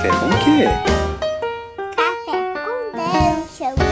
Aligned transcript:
Café 0.00 0.18
com 0.18 0.26
o 0.28 0.38
quê? 0.44 0.64
Café 1.94 2.54
com 2.54 2.92
Dungeon, 2.96 3.76
né? 3.76 3.84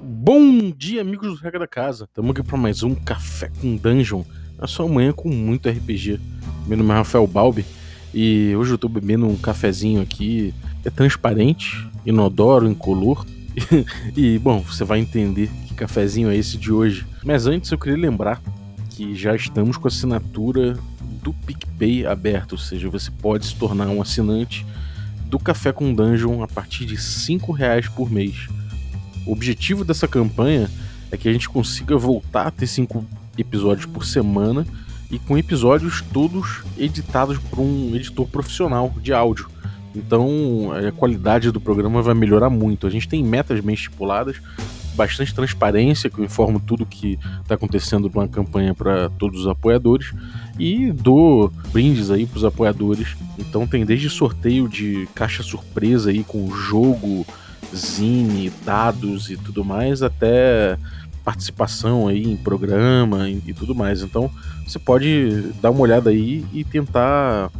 Bom 0.00 0.70
dia, 0.70 1.02
amigos 1.02 1.28
do 1.28 1.44
Regra 1.44 1.58
da 1.58 1.66
Casa. 1.66 2.04
Estamos 2.04 2.30
aqui 2.30 2.42
para 2.42 2.56
mais 2.56 2.82
um 2.82 2.94
Café 2.94 3.50
com 3.60 3.76
Dungeon. 3.76 4.22
A 4.58 4.66
sua 4.66 4.88
manhã 4.88 5.12
com 5.12 5.28
muito 5.28 5.68
RPG. 5.68 6.18
Meu 6.66 6.78
nome 6.78 6.90
é 6.92 6.94
Rafael 6.94 7.26
Balbi 7.26 7.66
e 8.14 8.56
hoje 8.56 8.72
eu 8.72 8.78
tô 8.78 8.88
bebendo 8.88 9.26
um 9.26 9.36
cafezinho 9.36 10.00
aqui. 10.00 10.54
É 10.82 10.88
transparente, 10.88 11.86
inodoro, 12.06 12.66
incolor. 12.66 13.26
e, 14.16 14.38
bom, 14.38 14.60
você 14.60 14.82
vai 14.82 14.98
entender 14.98 15.50
que 15.66 15.74
cafezinho 15.74 16.30
é 16.30 16.36
esse 16.38 16.56
de 16.56 16.72
hoje. 16.72 17.04
Mas 17.22 17.46
antes 17.46 17.70
eu 17.70 17.76
queria 17.76 17.98
lembrar 17.98 18.40
que 18.88 19.14
já 19.14 19.36
estamos 19.36 19.76
com 19.76 19.86
a 19.86 19.90
assinatura 19.90 20.78
do 21.24 21.32
PicPay 21.32 22.04
aberto, 22.04 22.52
ou 22.52 22.58
seja, 22.58 22.90
você 22.90 23.10
pode 23.10 23.46
se 23.46 23.56
tornar 23.56 23.88
um 23.88 24.02
assinante 24.02 24.64
do 25.24 25.38
Café 25.38 25.72
com 25.72 25.94
Dungeon 25.94 26.42
a 26.42 26.46
partir 26.46 26.84
de 26.84 26.94
R$ 26.94 27.52
reais 27.56 27.88
por 27.88 28.10
mês. 28.10 28.46
O 29.26 29.32
objetivo 29.32 29.84
dessa 29.84 30.06
campanha 30.06 30.70
é 31.10 31.16
que 31.16 31.26
a 31.26 31.32
gente 31.32 31.48
consiga 31.48 31.96
voltar 31.96 32.46
a 32.46 32.50
ter 32.50 32.66
cinco 32.66 33.06
episódios 33.38 33.86
por 33.86 34.04
semana 34.04 34.66
e 35.10 35.18
com 35.18 35.38
episódios 35.38 36.02
todos 36.12 36.62
editados 36.76 37.38
por 37.38 37.58
um 37.60 37.96
editor 37.96 38.28
profissional 38.28 38.94
de 39.00 39.14
áudio. 39.14 39.48
Então 39.94 40.72
a 40.72 40.92
qualidade 40.92 41.50
do 41.50 41.60
programa 41.60 42.02
vai 42.02 42.14
melhorar 42.14 42.50
muito. 42.50 42.86
A 42.86 42.90
gente 42.90 43.08
tem 43.08 43.24
metas 43.24 43.60
bem 43.60 43.74
estipuladas, 43.74 44.36
bastante 44.94 45.34
transparência, 45.34 46.08
que 46.08 46.18
eu 46.18 46.24
informo 46.24 46.60
tudo 46.60 46.86
que 46.86 47.18
está 47.42 47.54
acontecendo 47.54 48.10
numa 48.12 48.28
campanha 48.28 48.74
para 48.74 49.10
todos 49.10 49.40
os 49.40 49.46
apoiadores 49.46 50.12
e 50.58 50.92
dou 50.92 51.52
brindes 51.72 52.10
aí 52.10 52.26
para 52.26 52.38
os 52.38 52.44
apoiadores. 52.44 53.16
Então 53.38 53.66
tem 53.66 53.84
desde 53.84 54.08
sorteio 54.08 54.68
de 54.68 55.08
caixa 55.14 55.42
surpresa 55.42 56.10
aí 56.10 56.22
com 56.24 56.50
jogo, 56.50 57.26
zine, 57.74 58.52
dados 58.64 59.30
e 59.30 59.36
tudo 59.36 59.64
mais, 59.64 60.02
até 60.02 60.78
participação 61.24 62.06
aí 62.06 62.22
em 62.22 62.36
programa 62.36 63.28
e, 63.28 63.42
e 63.46 63.54
tudo 63.54 63.74
mais. 63.74 64.02
Então 64.02 64.30
você 64.66 64.78
pode 64.78 65.52
dar 65.60 65.70
uma 65.70 65.80
olhada 65.80 66.10
aí 66.10 66.44
e 66.52 66.62
tentar 66.62 67.50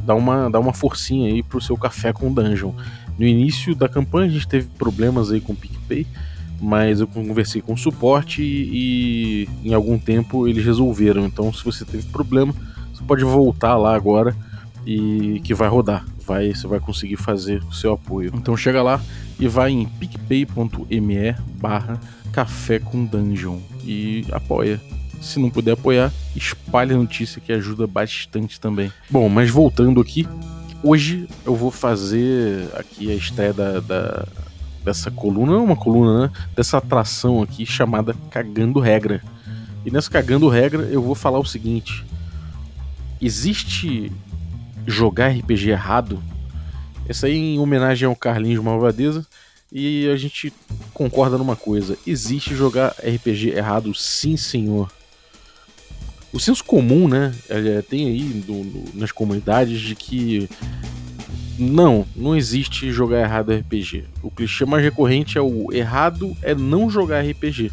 dar 0.00 0.14
uma, 0.14 0.50
dar 0.50 0.60
uma 0.60 0.72
forcinha 0.72 1.32
aí 1.32 1.42
pro 1.42 1.60
seu 1.60 1.76
café 1.76 2.12
com 2.12 2.32
dungeon. 2.32 2.72
No 3.18 3.26
início 3.26 3.74
da 3.74 3.88
campanha 3.88 4.28
a 4.28 4.32
gente 4.32 4.46
teve 4.46 4.66
problemas 4.78 5.30
aí 5.30 5.40
com 5.40 5.52
o 5.52 5.56
PicPay, 5.56 6.06
mas 6.60 7.00
eu 7.00 7.06
conversei 7.06 7.60
com 7.60 7.74
o 7.74 7.78
suporte 7.78 8.42
e, 8.42 9.46
e 9.62 9.68
em 9.68 9.74
algum 9.74 9.98
tempo 9.98 10.48
eles 10.48 10.64
resolveram. 10.64 11.24
Então 11.26 11.52
se 11.52 11.64
você 11.64 11.84
teve 11.84 12.04
problema, 12.08 12.54
você 12.92 13.02
pode 13.04 13.24
voltar 13.24 13.76
lá 13.76 13.94
agora 13.94 14.34
e 14.86 15.40
que 15.44 15.54
vai 15.54 15.68
rodar. 15.68 16.04
Vai, 16.26 16.54
você 16.54 16.66
vai 16.66 16.80
conseguir 16.80 17.16
fazer 17.16 17.62
o 17.64 17.72
seu 17.72 17.92
apoio. 17.92 18.32
Então 18.34 18.56
chega 18.56 18.82
lá 18.82 19.00
e 19.38 19.46
vai 19.46 19.70
em 19.70 19.86
picpay.me 19.86 21.34
barra 21.60 22.00
café 22.32 22.78
com 22.78 23.04
dungeon 23.04 23.58
e 23.84 24.24
apoia. 24.32 24.80
Se 25.20 25.38
não 25.38 25.48
puder 25.48 25.72
apoiar, 25.72 26.12
espalhe 26.36 26.92
a 26.92 26.96
notícia 26.96 27.40
que 27.40 27.52
ajuda 27.52 27.86
bastante 27.86 28.60
também. 28.60 28.92
Bom, 29.08 29.28
mas 29.28 29.48
voltando 29.48 30.00
aqui, 30.00 30.26
hoje 30.82 31.26
eu 31.46 31.54
vou 31.54 31.70
fazer 31.70 32.68
aqui 32.74 33.10
a 33.10 33.14
estreia 33.14 33.52
da, 33.52 33.80
da 33.80 34.26
dessa 34.84 35.10
coluna, 35.10 35.52
não 35.52 35.60
é 35.60 35.62
uma 35.62 35.76
coluna, 35.76 36.26
né? 36.26 36.32
Dessa 36.54 36.78
atração 36.78 37.42
aqui 37.42 37.64
chamada 37.64 38.14
Cagando 38.30 38.78
Regra. 38.78 39.22
E 39.84 39.90
nessa 39.90 40.10
Cagando 40.10 40.48
Regra 40.48 40.82
eu 40.82 41.02
vou 41.02 41.14
falar 41.14 41.38
o 41.38 41.44
seguinte: 41.44 42.04
existe 43.20 44.12
jogar 44.86 45.30
RPG 45.30 45.70
errado? 45.70 46.22
Essa 47.08 47.26
aí 47.26 47.36
em 47.36 47.58
homenagem 47.58 48.06
ao 48.06 48.16
Carlinhos 48.16 48.62
Malvadeza. 48.62 49.26
E 49.72 50.08
a 50.08 50.16
gente 50.16 50.52
concorda 50.92 51.36
numa 51.36 51.56
coisa: 51.56 51.98
existe 52.06 52.54
jogar 52.54 52.94
RPG 52.98 53.50
errado, 53.50 53.94
sim, 53.94 54.36
senhor. 54.36 54.90
O 56.32 56.40
senso 56.40 56.64
comum, 56.64 57.08
né? 57.08 57.34
É, 57.48 57.80
tem 57.82 58.06
aí 58.06 58.44
no, 58.46 58.64
no, 58.64 58.84
nas 58.94 59.12
comunidades 59.12 59.80
de 59.80 59.94
que 59.94 60.48
não, 61.58 62.06
não 62.16 62.36
existe 62.36 62.90
jogar 62.92 63.20
errado 63.20 63.52
RPG. 63.52 64.04
O 64.22 64.30
clichê 64.30 64.64
mais 64.64 64.82
recorrente 64.82 65.38
é 65.38 65.40
o 65.40 65.72
errado 65.72 66.36
é 66.42 66.54
não 66.54 66.90
jogar 66.90 67.24
RPG. 67.24 67.70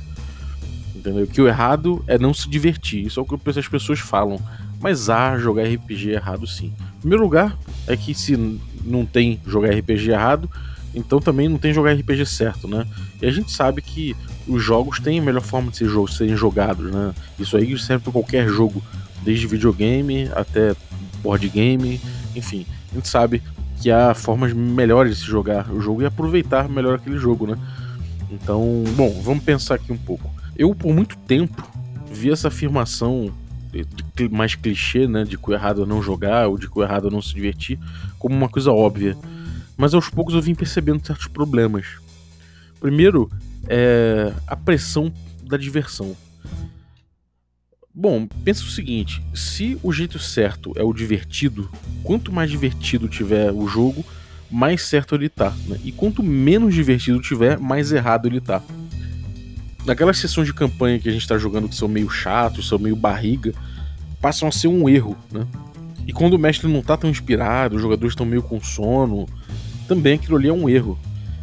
Entendeu? 0.95 1.25
Que 1.25 1.41
o 1.41 1.47
errado 1.47 2.03
é 2.07 2.17
não 2.17 2.33
se 2.33 2.47
divertir. 2.47 3.05
Isso 3.05 3.19
é 3.19 3.23
o 3.23 3.25
que 3.25 3.59
as 3.59 3.67
pessoas 3.67 3.99
falam. 3.99 4.39
Mas 4.79 5.09
há 5.09 5.37
jogar 5.37 5.63
RPG 5.63 6.11
errado 6.11 6.45
sim. 6.45 6.73
Em 6.97 7.01
primeiro 7.01 7.23
lugar, 7.23 7.57
é 7.87 7.97
que 7.97 8.13
se 8.13 8.59
não 8.83 9.05
tem 9.05 9.39
jogar 9.45 9.71
RPG 9.71 10.11
errado, 10.11 10.49
então 10.93 11.19
também 11.19 11.47
não 11.47 11.57
tem 11.57 11.73
jogar 11.73 11.93
RPG 11.93 12.25
certo, 12.25 12.67
né? 12.67 12.85
E 13.21 13.25
a 13.25 13.31
gente 13.31 13.51
sabe 13.51 13.81
que 13.81 14.15
os 14.47 14.61
jogos 14.63 14.99
têm 14.99 15.19
a 15.19 15.21
melhor 15.21 15.41
forma 15.41 15.71
de 15.71 15.77
ser 15.77 15.87
jo 15.87 16.07
serem 16.07 16.35
jogados, 16.35 16.91
né? 16.91 17.13
Isso 17.39 17.55
aí 17.57 17.77
serve 17.79 18.03
para 18.03 18.13
qualquer 18.13 18.47
jogo, 18.47 18.83
desde 19.23 19.47
videogame 19.47 20.29
até 20.35 20.75
board 21.23 21.47
game, 21.49 22.01
enfim. 22.35 22.65
A 22.91 22.95
gente 22.95 23.07
sabe 23.07 23.41
que 23.81 23.89
há 23.91 24.13
formas 24.13 24.53
melhores 24.53 25.17
de 25.17 25.23
se 25.23 25.27
jogar 25.27 25.71
o 25.71 25.81
jogo 25.81 26.01
e 26.01 26.05
aproveitar 26.05 26.69
melhor 26.69 26.95
aquele 26.95 27.17
jogo, 27.17 27.47
né? 27.47 27.57
Então, 28.29 28.83
bom, 28.95 29.21
vamos 29.21 29.43
pensar 29.43 29.75
aqui 29.75 29.91
um 29.91 29.97
pouco. 29.97 30.29
Eu, 30.55 30.73
por 30.75 30.93
muito 30.93 31.17
tempo, 31.17 31.61
vi 32.11 32.31
essa 32.31 32.49
afirmação 32.49 33.33
mais 34.31 34.55
clichê, 34.55 35.07
né? 35.07 35.23
De 35.23 35.37
que 35.37 35.49
o 35.49 35.53
errado 35.53 35.83
é 35.83 35.85
não 35.85 36.01
jogar 36.01 36.47
ou 36.47 36.57
de 36.57 36.69
que 36.69 36.77
o 36.77 36.83
errado 36.83 37.07
é 37.07 37.11
não 37.11 37.21
se 37.21 37.33
divertir, 37.33 37.79
como 38.19 38.35
uma 38.35 38.49
coisa 38.49 38.71
óbvia 38.71 39.17
mas 39.81 39.95
aos 39.95 40.09
poucos 40.09 40.35
eu 40.35 40.41
vim 40.43 40.53
percebendo 40.53 41.03
certos 41.03 41.25
problemas. 41.25 41.87
Primeiro, 42.79 43.31
é 43.67 44.31
a 44.45 44.55
pressão 44.55 45.11
da 45.43 45.57
diversão. 45.57 46.15
Bom, 47.93 48.25
pensa 48.43 48.63
o 48.63 48.67
seguinte: 48.67 49.21
se 49.33 49.77
o 49.83 49.91
jeito 49.91 50.17
certo 50.17 50.71
é 50.75 50.83
o 50.83 50.93
divertido, 50.93 51.69
quanto 52.03 52.31
mais 52.31 52.49
divertido 52.49 53.07
tiver 53.07 53.51
o 53.51 53.67
jogo, 53.67 54.05
mais 54.49 54.83
certo 54.83 55.15
ele 55.15 55.27
tá. 55.27 55.53
Né? 55.67 55.77
E 55.83 55.91
quanto 55.91 56.23
menos 56.23 56.73
divertido 56.73 57.21
tiver, 57.21 57.59
mais 57.59 57.91
errado 57.91 58.27
ele 58.27 58.39
tá. 58.39 58.61
Naquelas 59.85 60.17
sessões 60.17 60.47
de 60.47 60.53
campanha 60.53 60.99
que 60.99 61.09
a 61.09 61.11
gente 61.11 61.27
tá 61.27 61.37
jogando 61.37 61.67
que 61.67 61.75
são 61.75 61.87
meio 61.87 62.09
chatos, 62.09 62.67
são 62.67 62.79
meio 62.79 62.95
barriga, 62.95 63.53
passam 64.21 64.47
a 64.47 64.51
ser 64.51 64.67
um 64.67 64.87
erro, 64.87 65.17
né? 65.31 65.45
E 66.07 66.13
quando 66.13 66.33
o 66.33 66.39
mestre 66.39 66.67
não 66.67 66.81
tá 66.81 66.95
tão 66.95 67.09
inspirado, 67.09 67.75
os 67.75 67.81
jogadores 67.81 68.13
estão 68.13 68.25
meio 68.25 68.41
com 68.41 68.61
sono, 68.61 69.27
também 69.87 70.13
aquilo 70.13 70.37
ali 70.37 70.47
é 70.47 70.53
um 70.53 70.69
erro. 70.69 70.97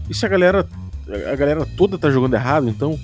E 0.09 0.15
se 0.15 0.25
a 0.25 0.29
galera, 0.29 0.69
a 1.31 1.37
galera 1.37 1.67
toda 1.77 1.99
tá 1.99 2.11
jogando 2.11 2.35
errado, 2.35 2.69
então 2.69 2.99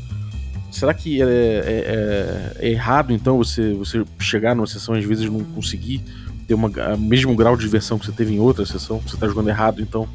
será 0.74 0.92
que 0.92 1.22
é, 1.22 1.24
é, 1.24 1.28
é, 1.28 2.66
é 2.66 2.70
errado 2.70 3.12
então 3.12 3.38
você, 3.38 3.72
você 3.74 4.04
chegar 4.18 4.54
numa 4.54 4.66
sessão 4.66 4.96
e 4.96 4.98
às 4.98 5.04
vezes 5.04 5.30
não 5.30 5.40
conseguir 5.40 6.02
ter 6.46 6.54
uma, 6.54 6.68
o 6.68 6.98
mesmo 6.98 7.34
grau 7.34 7.56
de 7.56 7.62
diversão 7.62 7.98
que 7.98 8.06
você 8.06 8.12
teve 8.12 8.34
em 8.34 8.38
outra 8.38 8.66
sessão, 8.66 9.00
você 9.00 9.16
tá 9.16 9.26
jogando 9.26 9.48
errado, 9.48 9.80
então 9.80 10.08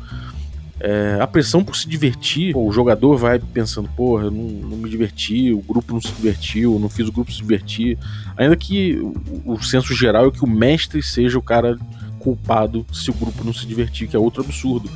é, 0.79 1.17
a 1.19 1.27
pressão 1.27 1.63
por 1.63 1.75
se 1.75 1.89
divertir, 1.89 2.53
pô, 2.53 2.65
o 2.65 2.71
jogador 2.71 3.17
vai 3.17 3.37
pensando, 3.37 3.89
porra, 3.89 4.25
eu 4.25 4.31
não, 4.31 4.43
não, 4.43 4.77
me 4.77 4.89
diverti, 4.89 5.51
o 5.51 5.61
grupo 5.61 5.93
não 5.93 5.99
se 5.99 6.11
divertiu, 6.13 6.79
não 6.79 6.87
fiz 6.87 7.07
o 7.07 7.11
grupo 7.11 7.31
se 7.31 7.39
divertir. 7.39 7.97
Ainda 8.37 8.55
que 8.55 8.95
o, 8.95 9.53
o 9.53 9.61
senso 9.61 9.93
geral 9.93 10.27
é 10.27 10.31
que 10.31 10.43
o 10.43 10.47
mestre 10.47 11.03
seja 11.03 11.37
o 11.37 11.41
cara 11.41 11.77
culpado 12.17 12.85
se 12.93 13.09
o 13.09 13.13
grupo 13.13 13.43
não 13.43 13.53
se 13.53 13.65
divertir, 13.65 14.07
que 14.07 14.15
é 14.15 14.19
outro 14.19 14.41
absurdo. 14.41 14.89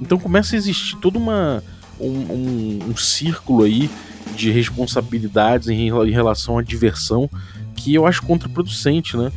Então 0.00 0.18
começa 0.18 0.56
a 0.56 0.58
existir 0.58 0.96
todo 0.96 1.16
uma, 1.16 1.62
um, 2.00 2.08
um, 2.08 2.78
um 2.90 2.96
círculo 2.96 3.62
aí 3.62 3.88
de 4.36 4.50
responsabilidades 4.50 5.68
em, 5.68 5.88
em 5.88 6.10
relação 6.10 6.58
à 6.58 6.62
diversão 6.62 7.28
que 7.74 7.94
eu 7.94 8.06
acho 8.06 8.22
contraproducente, 8.22 9.16
né? 9.16 9.32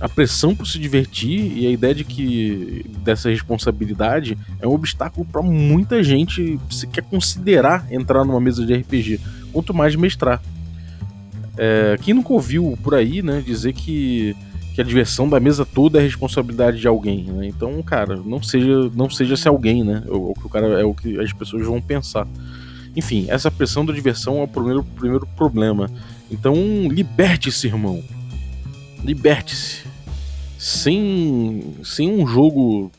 a 0.00 0.08
pressão 0.08 0.56
por 0.56 0.66
se 0.66 0.78
divertir 0.78 1.58
e 1.58 1.66
a 1.66 1.70
ideia 1.70 1.94
de 1.94 2.04
que 2.04 2.86
dessa 3.04 3.28
responsabilidade 3.28 4.36
é 4.58 4.66
um 4.66 4.72
obstáculo 4.72 5.26
para 5.30 5.42
muita 5.42 6.02
gente 6.02 6.58
se 6.70 6.86
quer 6.86 7.02
considerar 7.02 7.86
entrar 7.90 8.24
numa 8.24 8.40
mesa 8.40 8.64
de 8.64 8.74
RPG, 8.74 9.20
quanto 9.52 9.74
mais 9.74 9.94
mestrar. 9.94 10.42
É, 11.58 11.98
quem 12.00 12.14
nunca 12.14 12.32
ouviu 12.32 12.78
por 12.82 12.94
aí, 12.94 13.20
né, 13.20 13.42
dizer 13.44 13.74
que 13.74 14.34
que 14.74 14.80
a 14.80 14.84
diversão 14.84 15.28
da 15.28 15.40
mesa 15.40 15.66
toda 15.66 15.98
é 15.98 16.02
responsabilidade 16.02 16.78
de 16.80 16.86
alguém, 16.86 17.24
né? 17.24 17.46
Então, 17.46 17.82
cara, 17.82 18.16
não 18.16 18.40
seja, 18.40 18.88
não 18.94 19.10
seja 19.10 19.36
se 19.36 19.48
alguém, 19.48 19.82
né? 19.82 20.04
É 20.06 20.10
o, 20.10 20.30
o, 20.30 20.48
cara, 20.48 20.80
é 20.80 20.84
o 20.84 20.94
que 20.94 21.18
as 21.18 21.32
pessoas 21.32 21.66
vão 21.66 21.82
pensar. 21.82 22.26
Enfim, 22.96 23.26
essa 23.28 23.50
pressão 23.50 23.84
da 23.84 23.92
diversão 23.92 24.38
é 24.38 24.44
o 24.44 24.48
primeiro, 24.48 24.84
primeiro 24.84 25.26
problema. 25.36 25.90
Então, 26.30 26.54
liberte-se, 26.88 27.66
irmão. 27.66 28.02
Liberte-se. 29.04 29.84
Sem, 30.58 31.74
sem 31.82 32.10
um 32.10 32.26
jogo 32.26 32.90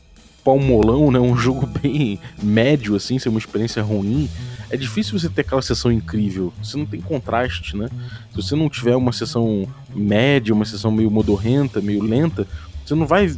palmolão, 0.43 1.11
né? 1.11 1.19
Um 1.19 1.35
jogo 1.35 1.65
bem 1.81 2.19
médio, 2.41 2.95
assim, 2.95 3.19
ser 3.19 3.29
uma 3.29 3.39
experiência 3.39 3.81
ruim. 3.83 4.29
é 4.69 4.77
difícil 4.77 5.17
você 5.19 5.29
ter 5.29 5.41
aquela 5.41 5.61
sessão 5.61 5.91
incrível. 5.91 6.53
Você 6.63 6.77
não 6.77 6.85
tem 6.85 7.01
contraste, 7.01 7.75
né? 7.75 7.87
Se 8.31 8.35
você 8.35 8.55
não 8.55 8.69
tiver 8.69 8.95
uma 8.95 9.11
sessão 9.11 9.67
média, 9.93 10.53
uma 10.53 10.65
sessão 10.65 10.91
meio 10.91 11.11
modorrenta, 11.11 11.81
meio 11.81 12.03
lenta, 12.03 12.47
você 12.85 12.95
não 12.95 13.05
vai 13.05 13.33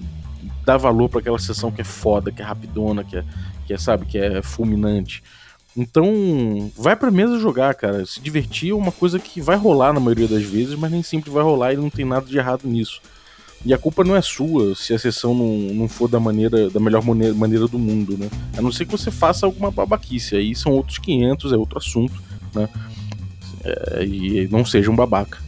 dar 0.65 0.77
valor 0.77 1.09
para 1.09 1.19
aquela 1.19 1.39
sessão 1.39 1.71
que 1.71 1.81
é 1.81 1.83
foda, 1.83 2.31
que 2.31 2.41
é 2.41 2.45
rapidona, 2.45 3.03
que 3.03 3.17
é, 3.17 3.23
que 3.65 3.73
é, 3.73 3.77
sabe, 3.77 4.05
que 4.05 4.17
é 4.17 4.41
fulminante. 4.41 5.21
Então, 5.75 6.72
vai 6.78 6.96
pra 6.96 7.10
mesa 7.10 7.40
jogar, 7.40 7.74
cara. 7.74 8.06
Se 8.06 8.22
divertir 8.22 8.72
é 8.72 8.75
uma 8.75 8.92
coisa 8.92 9.18
que 9.18 9.42
vai 9.42 9.58
rolar 9.58 9.92
na 9.92 10.00
maioria 10.00 10.28
das 10.28 10.44
vezes, 10.44 10.75
mas 10.75 10.92
nem 10.92 11.02
sempre 11.02 11.31
vai 11.31 11.44
rolar 11.44 11.74
e 11.74 11.78
não 11.78 11.90
tem 11.90 12.06
nada 12.06 12.25
de 12.25 12.38
errado 12.38 12.68
nisso. 12.68 13.02
E 13.66 13.74
a 13.74 13.78
culpa 13.78 14.04
não 14.04 14.16
é 14.16 14.22
sua 14.22 14.75
se 14.75 14.94
a 14.94 15.00
sessão 15.00 15.34
não, 15.34 15.74
não 15.74 15.88
for 15.88 16.10
da 16.10 16.20
maneira 16.20 16.70
da 16.70 16.80
melhor 16.80 17.04
maneira, 17.04 17.34
maneira 17.34 17.68
do 17.68 17.80
mundo, 17.80 18.18
né? 18.18 18.30
A 18.58 18.62
não 18.62 18.72
ser 18.72 18.86
que 18.86 18.92
você 18.92 19.10
faça 19.10 19.46
alguma 19.46 19.72
babaquice. 19.72 20.36
Aí 20.36 20.54
são 20.54 20.74
outros 20.74 20.98
500, 21.00 21.54
é 21.54 21.58
outro 21.58 21.78
assunto, 21.78 22.22
né? 22.54 22.68
É, 23.64 24.06
e 24.06 24.48
não 24.52 24.66
seja 24.66 24.92
um 24.92 24.96
babaca. 24.96 25.40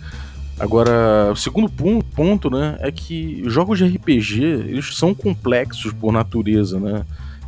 Agora, 0.58 1.32
o 1.34 1.36
segundo 1.36 1.70
ponto, 1.70 2.50
né, 2.50 2.78
é 2.80 2.90
que 2.90 3.44
jogos 3.46 3.78
de 3.78 3.86
RPG, 3.86 4.42
eles 4.42 4.96
são 4.96 5.14
complexos 5.14 5.92
por 5.92 6.14
natureza, 6.14 6.80
né? 6.80 7.06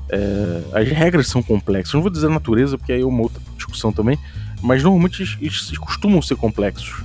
É, 0.10 0.64
as 0.74 0.88
regras 0.90 1.28
são 1.28 1.42
complexas. 1.44 1.94
Não 1.94 2.02
vou 2.02 2.12
dizer 2.12 2.30
natureza, 2.30 2.78
porque 2.78 2.94
aí 2.94 3.02
é 3.02 3.06
uma 3.06 3.24
outra 3.24 3.42
discussão 3.56 3.92
também, 3.92 4.18
mas 4.62 4.84
normalmente 4.84 5.22
eles, 5.22 5.38
eles 5.42 5.78
costumam 5.78 6.22
ser 6.22 6.36
complexos. 6.36 7.04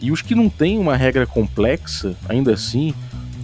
E 0.00 0.10
os 0.10 0.20
que 0.20 0.34
não 0.34 0.48
têm 0.48 0.78
uma 0.78 0.96
regra 0.96 1.26
complexa, 1.26 2.14
ainda 2.28 2.52
assim, 2.52 2.94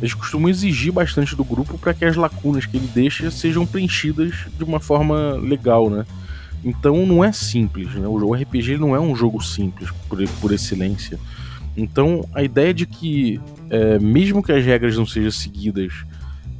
eles 0.01 0.15
costumam 0.15 0.49
exigir 0.49 0.93
bastante 0.93 1.37
do 1.37 1.45
grupo 1.45 1.79
para 1.79 1.95
que 1.95 2.05
as 2.05 2.17
lacunas 2.17 2.67
que 2.67 2.77
ele 2.77 2.89
deixa 2.95 3.31
sejam 3.31 3.67
preenchidas 3.67 4.35
de 4.57 4.65
uma 4.65 4.81
forma 4.81 5.33
legal, 5.35 5.91
né? 5.91 6.05
Então 6.65 7.07
não 7.07 7.25
é 7.25 7.33
simples, 7.33 7.95
né? 7.95 8.07
O 8.07 8.35
RPG 8.35 8.77
não 8.77 8.95
é 8.95 9.01
um 9.01 9.15
jogo 9.15 9.43
simples 9.43 9.91
por, 10.09 10.27
por 10.41 10.53
excelência. 10.53 11.19
Então 11.77 12.27
a 12.35 12.43
ideia 12.43 12.75
de 12.75 12.87
que, 12.87 13.41
é, 13.71 13.99
mesmo 13.99 14.43
que 14.43 14.53
as 14.53 14.65
regras 14.65 14.97
não 14.97 15.07
sejam 15.07 15.31
seguidas, 15.31 15.93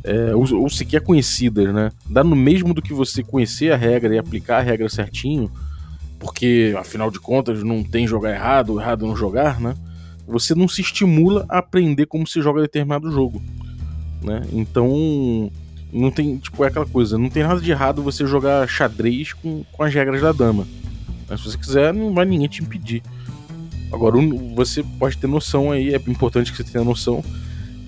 é, 0.03 0.35
ou, 0.35 0.63
ou 0.63 0.71
sequer 0.71 1.03
conhecidas, 1.03 1.73
né? 1.73 1.93
Dá 2.09 2.25
no 2.25 2.37
mesmo 2.37 2.73
do 2.73 2.83
que 2.83 2.93
você 2.93 3.23
conhecer 3.23 3.73
a 3.73 3.77
regra 3.77 4.15
e 4.15 4.19
aplicar 4.19 4.59
a 4.59 4.63
regra 4.63 4.89
certinho, 4.89 5.51
porque 6.19 6.75
afinal 6.79 7.11
de 7.11 7.21
contas 7.21 7.63
não 7.63 7.83
tem 7.83 8.07
jogar 8.07 8.31
errado, 8.31 8.81
errado 8.81 9.07
não 9.07 9.17
jogar, 9.17 9.61
né? 9.61 9.75
Você 10.27 10.55
não 10.55 10.69
se 10.69 10.81
estimula 10.81 11.45
a 11.49 11.59
aprender 11.59 12.07
como 12.07 12.27
se 12.27 12.41
joga 12.41 12.63
determinado 12.63 13.11
jogo, 13.11 13.43
né? 14.23 14.43
Então 14.53 15.51
não 15.93 16.11
tem, 16.11 16.39
tipo, 16.39 16.65
é 16.65 16.69
aquela 16.69 16.87
coisa, 16.87 17.19
não 17.19 17.29
tem 17.29 17.43
nada 17.43 17.61
de 17.61 17.71
errado 17.71 18.03
você 18.03 18.27
jogar 18.27 18.69
xadrez 18.69 19.33
com, 19.33 19.65
com 19.73 19.83
as 19.83 19.93
regras 19.93 20.23
da 20.23 20.33
dama. 20.33 20.67
Mas 21.29 21.41
se 21.41 21.51
você 21.51 21.59
quiser, 21.59 21.93
não 21.93 22.15
vai 22.15 22.25
ninguém 22.25 22.49
te 22.49 22.63
impedir. 22.63 23.03
Agora, 23.93 24.17
você 24.55 24.85
pode 24.99 25.19
ter 25.19 25.27
noção 25.27 25.73
aí, 25.73 25.93
é 25.93 25.97
importante 26.07 26.53
que 26.53 26.57
você 26.57 26.65
tenha 26.65 26.85
noção 26.85 27.25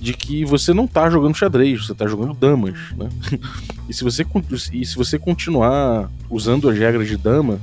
de 0.03 0.15
que 0.15 0.45
você 0.45 0.75
não 0.75 0.89
tá 0.89 1.09
jogando 1.09 1.37
xadrez, 1.37 1.87
você 1.87 1.95
tá 1.95 2.09
jogando 2.09 2.35
damas, 2.35 2.77
né? 2.97 3.09
e, 3.89 3.95
se 3.95 4.03
você, 4.03 4.27
e 4.73 4.85
se 4.85 4.97
você 4.97 5.17
continuar 5.17 6.11
usando 6.29 6.69
as 6.69 6.77
regras 6.77 7.07
de 7.07 7.17
dama, 7.17 7.61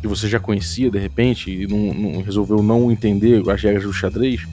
que 0.00 0.08
você 0.08 0.26
já 0.26 0.40
conhecia 0.40 0.90
de 0.90 0.98
repente, 0.98 1.50
e 1.50 1.66
não, 1.66 1.92
não 1.92 2.22
resolveu 2.22 2.62
não 2.62 2.90
entender 2.90 3.42
as 3.50 3.62
regras 3.62 3.84
do 3.84 3.92
xadrez, 3.92 4.46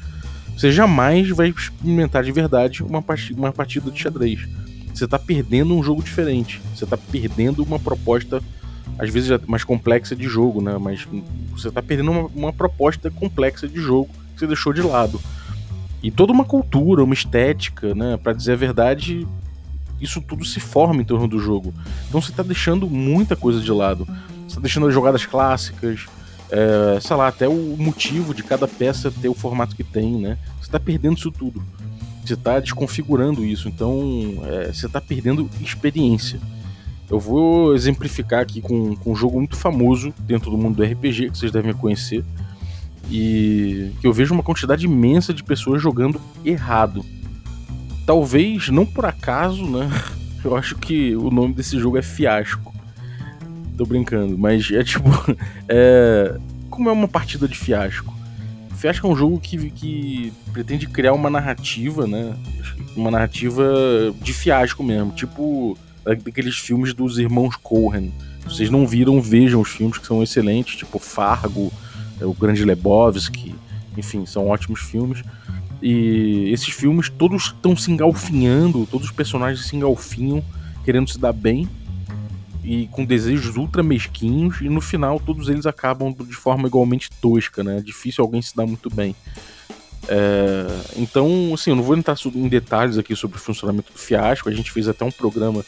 você 0.58 0.70
jamais 0.70 1.30
vai 1.30 1.48
experimentar 1.48 2.26
de 2.26 2.32
verdade 2.34 2.84
uma 2.84 3.02
partida, 3.02 3.40
uma 3.40 3.54
partida 3.54 3.90
de 3.90 3.98
xadrez. 3.98 4.46
Você 4.94 5.08
tá 5.08 5.18
perdendo 5.18 5.74
um 5.74 5.82
jogo 5.82 6.04
diferente. 6.04 6.62
Você 6.76 6.86
tá 6.86 6.98
perdendo 6.98 7.64
uma 7.64 7.80
proposta, 7.80 8.44
às 9.00 9.10
vezes 9.10 9.30
mais 9.48 9.64
complexa 9.64 10.14
de 10.14 10.28
jogo, 10.28 10.62
né? 10.62 10.78
Mas 10.78 11.08
você 11.52 11.72
tá 11.72 11.82
perdendo 11.82 12.12
uma, 12.12 12.30
uma 12.36 12.54
proposta 12.54 13.10
complexa 13.10 13.66
de 13.66 13.80
jogo 13.80 14.10
que 14.34 14.42
você 14.42 14.48
deixou 14.48 14.74
de 14.74 14.82
lado. 14.82 15.22
E 16.04 16.12
toda 16.12 16.34
uma 16.34 16.44
cultura, 16.44 17.02
uma 17.02 17.14
estética, 17.14 17.96
né? 17.96 18.18
Para 18.18 18.34
dizer 18.34 18.52
a 18.52 18.58
verdade, 18.58 19.26
isso 20.02 20.22
tudo 20.22 20.44
se 20.44 20.60
forma 20.60 21.02
em 21.02 21.06
torno 21.06 21.30
do 21.30 21.40
jogo. 21.40 21.74
Então 22.10 22.22
você 22.22 22.34
tá 22.34 22.44
deixando 22.44 22.90
muita 22.90 23.38
coisa 23.38 23.62
de 23.62 23.72
lado. 23.72 24.06
Você 24.46 24.56
tá 24.56 24.62
deixando 24.62 24.88
as 24.88 24.94
jogadas 24.94 25.26
clássicas, 25.26 26.06
é, 26.52 27.00
sei 27.00 27.16
lá, 27.16 27.30
até 27.30 27.48
o 27.48 27.78
motivo 27.78 28.34
de 28.34 28.44
cada 28.44 28.68
peça 28.68 29.10
ter 29.10 29.30
o 29.30 29.34
formato 29.34 29.76
que 29.78 29.84
tem, 29.84 30.20
né? 30.20 30.38
Você 30.62 30.70
tá 30.70 30.80
perdendo 30.80 31.18
isso 31.18 31.32
tudo. 31.32 31.64
Você 32.24 32.36
tá 32.36 32.60
desconfigurando 32.60 33.46
isso. 33.46 33.70
Então 33.70 34.42
é, 34.44 34.74
você 34.74 34.90
tá 34.90 35.00
perdendo 35.00 35.50
experiência. 35.62 36.38
Eu 37.10 37.20
vou 37.20 37.74
exemplificar 37.74 38.42
aqui 38.42 38.60
com, 38.60 38.96
com 38.96 39.12
um 39.12 39.16
jogo 39.16 39.38
muito 39.38 39.56
famoso 39.56 40.14
dentro 40.20 40.52
do 40.52 40.58
mundo 40.58 40.76
do 40.76 40.84
RPG, 40.84 41.30
que 41.30 41.38
vocês 41.38 41.52
devem 41.52 41.74
conhecer, 41.74 42.26
e 43.10 43.92
que 44.00 44.08
eu 44.08 44.14
vejo 44.14 44.34
uma 44.34 44.44
quantidade 44.44 44.86
imensa 44.86 45.34
de 45.34 45.44
pessoas 45.44 45.82
jogando 45.82 46.20
errado. 46.44 47.06
Talvez, 48.06 48.70
não 48.70 48.86
por 48.86 49.06
acaso, 49.06 49.66
né? 49.66 49.90
Eu 50.44 50.58
acho 50.58 50.76
que 50.76 51.16
o 51.16 51.32
nome 51.32 51.54
desse 51.54 51.80
jogo 51.80 51.98
é 51.98 52.02
Fiasco. 52.02 52.74
Tô 53.78 53.86
brincando, 53.86 54.38
mas 54.38 54.70
é 54.72 54.84
tipo. 54.84 55.10
É... 55.68 56.38
Como 56.70 56.90
é 56.90 56.92
uma 56.92 57.08
partida 57.08 57.48
de 57.48 57.56
fiasco? 57.56 58.12
Fiasco 58.76 59.06
é 59.06 59.10
um 59.10 59.16
jogo 59.16 59.40
que, 59.40 59.70
que 59.70 60.34
pretende 60.52 60.88
criar 60.88 61.14
uma 61.14 61.30
narrativa, 61.30 62.08
né? 62.08 62.36
Uma 62.96 63.12
narrativa 63.12 63.64
de 64.20 64.34
fiasco 64.34 64.84
mesmo, 64.84 65.12
tipo 65.12 65.78
daqueles 66.04 66.58
filmes 66.58 66.94
dos 66.94 67.20
irmãos 67.20 67.56
Cohen. 67.56 68.12
Se 68.42 68.56
vocês 68.56 68.70
não 68.70 68.88
viram, 68.88 69.22
vejam 69.22 69.62
os 69.62 69.70
filmes 69.70 70.00
que 70.00 70.06
são 70.06 70.22
excelentes, 70.22 70.76
tipo 70.76 71.00
Fargo, 71.00 71.72
o 72.24 72.34
Grande 72.34 72.64
Lebowski, 72.66 73.56
enfim, 73.98 74.26
são 74.26 74.48
ótimos 74.48 74.82
filmes. 74.82 75.24
E 75.82 76.50
esses 76.52 76.70
filmes 76.70 77.10
todos 77.10 77.48
estão 77.48 77.76
se 77.76 77.92
engalfinhando, 77.92 78.88
todos 78.90 79.08
os 79.08 79.14
personagens 79.14 79.66
se 79.66 79.76
engalfinham, 79.76 80.44
querendo 80.84 81.10
se 81.10 81.20
dar 81.20 81.34
bem 81.34 81.68
e 82.64 82.88
com 82.88 83.04
desejos 83.04 83.58
ultra 83.58 83.84
mesquinhos, 83.84 84.62
e 84.62 84.70
no 84.70 84.80
final 84.80 85.20
todos 85.20 85.50
eles 85.50 85.66
acabam 85.66 86.14
de 86.14 86.34
forma 86.34 86.68
igualmente 86.68 87.10
tosca, 87.22 87.64
né? 87.64 87.80
É 87.80 87.82
difícil 87.82 88.24
alguém 88.24 88.42
se 88.42 88.56
dar 88.56 88.66
muito 88.66 88.90
bem. 88.90 89.14
É, 90.08 90.68
então, 90.98 91.52
assim, 91.54 91.72
eu 91.72 91.76
não 91.76 91.84
vou 91.84 91.98
entrar 91.98 92.16
em 92.34 92.48
detalhes 92.48 92.98
aqui 92.98 93.16
sobre 93.16 93.38
o 93.38 93.40
funcionamento 93.40 93.92
do 93.92 94.00
fiasco, 94.00 94.48
a 94.48 94.54
gente 94.54 94.72
fez 94.72 94.88
até 94.88 95.04
um 95.04 95.12
programa 95.12 95.66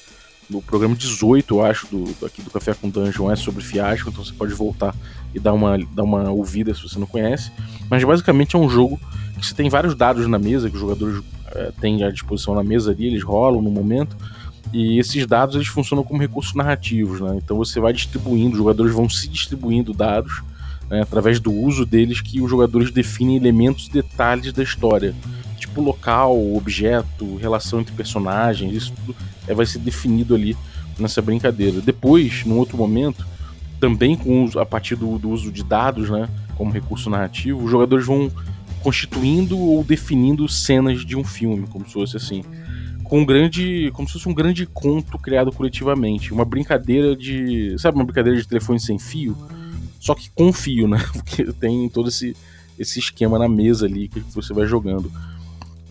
no 0.49 0.61
programa 0.61 0.95
18, 0.95 1.55
eu 1.55 1.65
acho, 1.65 1.87
do, 1.87 2.25
aqui 2.25 2.41
do 2.41 2.51
Café 2.51 2.73
com 2.73 2.89
Dungeon 2.89 3.31
é 3.31 3.35
sobre 3.35 3.63
fiasco, 3.63 4.09
então 4.09 4.23
você 4.23 4.33
pode 4.33 4.53
voltar 4.53 4.95
e 5.35 5.39
dar 5.39 5.53
uma, 5.53 5.77
dar 5.93 6.03
uma 6.03 6.31
ouvida 6.31 6.73
se 6.73 6.81
você 6.81 6.97
não 6.97 7.05
conhece. 7.05 7.51
Mas 7.89 8.03
basicamente 8.03 8.55
é 8.55 8.59
um 8.59 8.69
jogo 8.69 8.99
que 9.37 9.45
você 9.45 9.53
tem 9.53 9.69
vários 9.69 9.93
dados 9.93 10.25
na 10.27 10.39
mesa, 10.39 10.69
que 10.69 10.75
os 10.75 10.81
jogadores 10.81 11.21
é, 11.53 11.71
têm 11.79 12.03
à 12.03 12.09
disposição 12.09 12.55
na 12.55 12.63
mesa 12.63 12.91
ali, 12.91 13.05
eles 13.05 13.23
rolam 13.23 13.61
no 13.61 13.69
momento. 13.69 14.15
E 14.73 14.97
esses 14.97 15.27
dados 15.27 15.55
eles 15.55 15.67
funcionam 15.67 16.03
como 16.03 16.19
recursos 16.19 16.55
narrativos, 16.55 17.21
né? 17.21 17.37
Então 17.37 17.57
você 17.57 17.79
vai 17.79 17.93
distribuindo, 17.93 18.53
os 18.53 18.57
jogadores 18.57 18.93
vão 18.93 19.07
se 19.07 19.27
distribuindo 19.27 19.93
dados 19.93 20.41
né, 20.89 21.01
através 21.01 21.39
do 21.39 21.51
uso 21.51 21.85
deles 21.85 22.19
que 22.19 22.41
os 22.41 22.49
jogadores 22.49 22.91
definem 22.91 23.37
elementos 23.37 23.87
e 23.87 23.91
detalhes 23.91 24.51
da 24.51 24.63
história 24.63 25.13
tipo 25.75 25.81
local, 25.81 26.55
objeto, 26.55 27.35
relação 27.37 27.79
entre 27.79 27.93
personagens, 27.93 28.73
isso 28.73 28.93
tudo 28.93 29.15
é, 29.47 29.53
vai 29.53 29.65
ser 29.65 29.79
definido 29.79 30.35
ali 30.35 30.55
nessa 30.97 31.21
brincadeira. 31.21 31.81
Depois, 31.81 32.45
num 32.45 32.57
outro 32.57 32.77
momento, 32.77 33.25
também 33.79 34.15
com 34.15 34.49
a 34.59 34.65
partir 34.65 34.95
do, 34.95 35.17
do 35.17 35.29
uso 35.29 35.51
de 35.51 35.63
dados, 35.63 36.09
né, 36.09 36.29
como 36.57 36.71
recurso 36.71 37.09
narrativo, 37.09 37.63
os 37.63 37.71
jogadores 37.71 38.05
vão 38.05 38.31
constituindo 38.81 39.57
ou 39.57 39.83
definindo 39.83 40.47
cenas 40.47 41.05
de 41.05 41.15
um 41.15 41.23
filme, 41.23 41.67
como 41.67 41.85
se 41.87 41.93
fosse 41.93 42.17
assim, 42.17 42.43
com 43.03 43.19
um 43.19 43.25
grande, 43.25 43.91
como 43.93 44.07
se 44.07 44.13
fosse 44.13 44.29
um 44.29 44.33
grande 44.33 44.65
conto 44.65 45.17
criado 45.17 45.51
coletivamente, 45.51 46.33
uma 46.33 46.45
brincadeira 46.45 47.15
de, 47.15 47.75
sabe, 47.77 47.97
uma 47.97 48.05
brincadeira 48.05 48.39
de 48.39 48.47
telefone 48.47 48.79
sem 48.79 48.99
fio, 48.99 49.35
só 49.99 50.13
que 50.13 50.29
com 50.31 50.53
fio, 50.53 50.87
né? 50.87 51.03
Porque 51.13 51.43
tem 51.53 51.89
todo 51.89 52.09
esse 52.09 52.35
esse 52.77 52.99
esquema 52.99 53.39
na 53.39 53.47
mesa 53.47 53.85
ali 53.85 54.07
que 54.07 54.19
você 54.19 54.53
vai 54.53 54.67
jogando. 54.67 55.11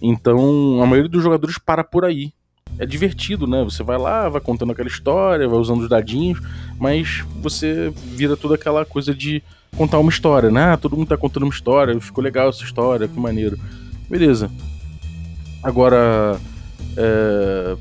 Então, 0.00 0.82
a 0.82 0.86
maioria 0.86 1.08
dos 1.08 1.22
jogadores 1.22 1.58
para 1.58 1.82
por 1.82 2.04
aí. 2.04 2.32
É 2.78 2.84
divertido, 2.84 3.46
né? 3.46 3.62
Você 3.62 3.82
vai 3.82 3.96
lá, 3.96 4.28
vai 4.28 4.40
contando 4.40 4.72
aquela 4.72 4.88
história, 4.88 5.48
vai 5.48 5.58
usando 5.58 5.82
os 5.82 5.88
dadinhos, 5.88 6.40
mas 6.78 7.24
você 7.40 7.92
vira 7.96 8.36
toda 8.36 8.56
aquela 8.56 8.84
coisa 8.84 9.14
de 9.14 9.42
contar 9.76 9.98
uma 9.98 10.10
história, 10.10 10.50
né? 10.50 10.72
Ah, 10.72 10.76
todo 10.76 10.96
mundo 10.96 11.08
tá 11.08 11.16
contando 11.16 11.44
uma 11.44 11.52
história, 11.52 11.98
ficou 12.00 12.22
legal 12.22 12.48
essa 12.48 12.64
história, 12.64 13.06
que 13.06 13.18
maneiro. 13.18 13.58
Beleza. 14.10 14.50
Agora, 15.62 16.38
é... 16.96 17.76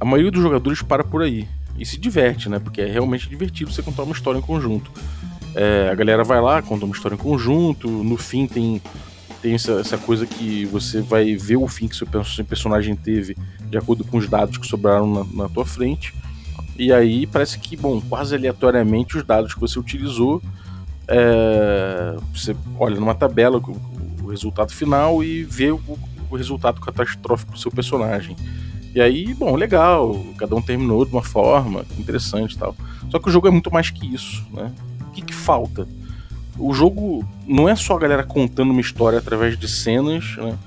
a 0.00 0.04
maioria 0.04 0.30
dos 0.30 0.42
jogadores 0.42 0.80
para 0.80 1.02
por 1.02 1.22
aí 1.22 1.48
e 1.76 1.84
se 1.84 1.98
diverte, 1.98 2.48
né? 2.48 2.58
Porque 2.58 2.80
é 2.80 2.86
realmente 2.86 3.28
divertido 3.28 3.72
você 3.72 3.82
contar 3.82 4.04
uma 4.04 4.14
história 4.14 4.38
em 4.38 4.42
conjunto. 4.42 4.92
É, 5.54 5.88
a 5.90 5.94
galera 5.94 6.24
vai 6.24 6.40
lá, 6.40 6.62
conta 6.62 6.84
uma 6.84 6.94
história 6.94 7.14
em 7.14 7.18
conjunto, 7.18 7.88
no 7.88 8.16
fim 8.16 8.46
tem 8.46 8.80
tem 9.42 9.54
essa, 9.54 9.72
essa, 9.72 9.98
coisa 9.98 10.24
que 10.24 10.64
você 10.66 11.00
vai 11.00 11.34
ver 11.34 11.56
o 11.56 11.66
fim 11.66 11.88
que 11.88 11.96
seu 11.96 12.06
personagem 12.48 12.94
teve 12.94 13.36
de 13.68 13.76
acordo 13.76 14.04
com 14.04 14.16
os 14.16 14.28
dados 14.28 14.56
que 14.56 14.66
sobraram 14.66 15.12
na, 15.12 15.42
na 15.44 15.48
tua 15.48 15.66
frente. 15.66 16.14
E 16.78 16.92
aí 16.92 17.26
parece 17.26 17.58
que, 17.58 17.76
bom, 17.76 18.00
quase 18.00 18.34
aleatoriamente 18.36 19.16
os 19.16 19.24
dados 19.24 19.52
que 19.52 19.60
você 19.60 19.78
utilizou, 19.78 20.40
é, 21.08 22.16
você 22.32 22.56
olha 22.78 22.98
numa 22.98 23.14
tabela 23.14 23.58
o, 23.58 24.22
o 24.22 24.30
resultado 24.30 24.72
final 24.72 25.22
e 25.24 25.42
vê 25.42 25.72
o, 25.72 25.80
o 26.30 26.36
resultado 26.36 26.80
catastrófico 26.80 27.52
do 27.52 27.58
seu 27.58 27.70
personagem. 27.70 28.36
E 28.94 29.00
aí, 29.00 29.34
bom, 29.34 29.56
legal, 29.56 30.24
cada 30.38 30.54
um 30.54 30.62
terminou 30.62 31.04
de 31.04 31.12
uma 31.12 31.22
forma 31.22 31.84
interessante 31.98 32.54
e 32.54 32.58
tal. 32.58 32.76
Só 33.10 33.18
que 33.18 33.28
o 33.28 33.32
jogo 33.32 33.48
é 33.48 33.50
muito 33.50 33.72
mais 33.72 33.90
que 33.90 34.06
isso, 34.06 34.44
né? 34.52 34.72
O 35.08 35.10
que, 35.10 35.22
que 35.22 35.34
falta? 35.34 35.88
O 36.58 36.72
jogo 36.74 37.26
não 37.46 37.68
é 37.68 37.74
só 37.74 37.96
a 37.96 37.98
galera 37.98 38.24
contando 38.24 38.70
uma 38.70 38.80
história 38.80 39.18
através 39.18 39.58
de 39.58 39.68
cenas, 39.68 40.36
né? 40.36 40.58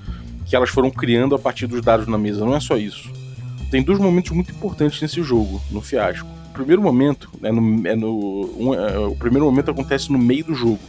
Que 0.45 0.55
elas 0.55 0.69
foram 0.69 0.89
criando 0.89 1.35
a 1.35 1.39
partir 1.39 1.67
dos 1.67 1.81
dados 1.81 2.07
na 2.07 2.17
mesa, 2.17 2.45
não 2.45 2.55
é 2.55 2.59
só 2.59 2.77
isso. 2.77 3.09
Tem 3.69 3.83
dois 3.83 3.99
momentos 3.99 4.31
muito 4.31 4.51
importantes 4.51 5.01
nesse 5.01 5.21
jogo, 5.23 5.61
no 5.71 5.81
fiasco. 5.81 6.27
O 6.49 6.53
primeiro 6.53 6.81
momento 6.81 7.29
é 7.43 7.51
no, 7.51 7.87
é 7.87 7.95
no 7.95 8.51
um, 8.57 8.73
é, 8.73 8.97
o 8.99 9.15
primeiro 9.15 9.45
momento 9.45 9.71
acontece 9.71 10.11
no 10.11 10.17
meio 10.17 10.45
do 10.45 10.53
jogo, 10.53 10.79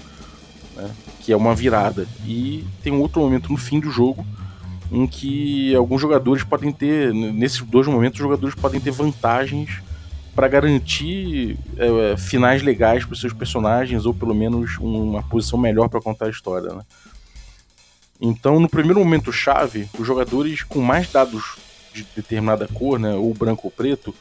né? 0.76 0.90
que 1.20 1.32
é 1.32 1.36
uma 1.36 1.54
virada, 1.54 2.06
e 2.24 2.64
tem 2.82 2.92
um 2.92 3.00
outro 3.00 3.20
momento 3.20 3.50
no 3.50 3.56
fim 3.56 3.80
do 3.80 3.90
jogo 3.90 4.24
em 4.92 5.06
que 5.06 5.74
alguns 5.74 6.00
jogadores 6.00 6.44
podem 6.44 6.70
ter, 6.70 7.12
nesses 7.12 7.60
dois 7.62 7.86
momentos, 7.86 8.20
os 8.20 8.22
jogadores 8.22 8.54
podem 8.54 8.80
ter 8.80 8.92
vantagens 8.92 9.82
para 10.36 10.48
garantir 10.48 11.58
é, 11.78 12.14
finais 12.18 12.62
legais 12.62 13.06
para 13.06 13.16
seus 13.16 13.32
personagens 13.32 14.04
ou 14.04 14.12
pelo 14.12 14.34
menos 14.34 14.76
uma 14.78 15.22
posição 15.22 15.58
melhor 15.58 15.88
para 15.88 15.98
contar 15.98 16.26
a 16.26 16.30
história. 16.30 16.74
Né? 16.74 16.82
Então, 18.20 18.60
no 18.60 18.68
primeiro 18.68 19.00
momento 19.00 19.32
chave, 19.32 19.88
os 19.98 20.06
jogadores 20.06 20.62
com 20.62 20.80
mais 20.80 21.10
dados 21.10 21.56
de 21.94 22.06
determinada 22.14 22.68
cor, 22.68 22.98
né, 22.98 23.14
ou 23.14 23.32
branco 23.32 23.62
ou 23.64 23.70
preto, 23.70 24.14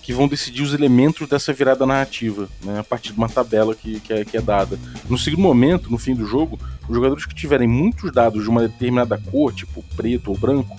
que 0.00 0.12
vão 0.12 0.28
decidir 0.28 0.62
os 0.62 0.72
elementos 0.72 1.28
dessa 1.28 1.52
virada 1.52 1.84
narrativa, 1.84 2.48
né, 2.62 2.78
a 2.78 2.84
partir 2.84 3.12
de 3.12 3.18
uma 3.18 3.28
tabela 3.28 3.74
que, 3.74 3.98
que, 3.98 4.12
é, 4.12 4.24
que 4.24 4.36
é 4.36 4.40
dada. 4.40 4.78
No 5.08 5.18
segundo 5.18 5.42
momento, 5.42 5.90
no 5.90 5.98
fim 5.98 6.14
do 6.14 6.24
jogo, 6.24 6.60
os 6.88 6.94
jogadores 6.94 7.26
que 7.26 7.34
tiverem 7.34 7.66
muitos 7.66 8.12
dados 8.12 8.44
de 8.44 8.48
uma 8.48 8.60
determinada 8.68 9.20
cor, 9.32 9.52
tipo 9.52 9.82
preto 9.96 10.30
ou 10.30 10.38
branco, 10.38 10.76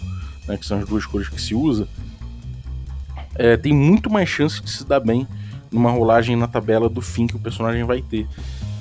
né, 0.48 0.56
que 0.56 0.66
são 0.66 0.80
as 0.80 0.86
duas 0.86 1.06
cores 1.06 1.28
que 1.28 1.42
se 1.42 1.54
usa, 1.54 1.90
é, 3.38 3.58
tem 3.58 3.74
muito 3.74 4.10
mais 4.10 4.28
chance 4.28 4.62
de 4.62 4.70
se 4.70 4.86
dar 4.86 5.00
bem 5.00 5.28
numa 5.72 5.92
rolagem 5.92 6.36
na 6.36 6.48
tabela 6.48 6.90
do 6.90 7.02
fim 7.02 7.28
que 7.28 7.36
o 7.36 7.40
personagem 7.40 7.84
vai 7.84 8.02
ter. 8.02 8.28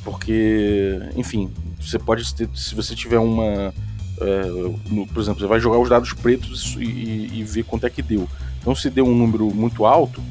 Porque, 0.04 1.00
enfim, 1.16 1.50
você 1.80 1.98
pode 1.98 2.32
ter, 2.34 2.48
se 2.54 2.74
você 2.74 2.94
tiver 2.94 3.18
uma. 3.18 3.74
É, 4.18 4.46
no, 4.90 5.06
por 5.06 5.20
exemplo, 5.20 5.40
você 5.40 5.46
vai 5.46 5.60
jogar 5.60 5.78
os 5.78 5.88
dados 5.88 6.12
pretos 6.12 6.76
e, 6.78 7.30
e, 7.34 7.44
ver 7.44 7.64
quanto 7.64 7.86
é 7.86 7.90
que 7.90 8.00
deu. 8.00 8.28
Então, 8.60 8.74
se 8.74 8.88
deu 8.88 9.06
um 9.06 9.14
número 9.14 9.54
muito 9.54 9.84
alto, 9.84 10.22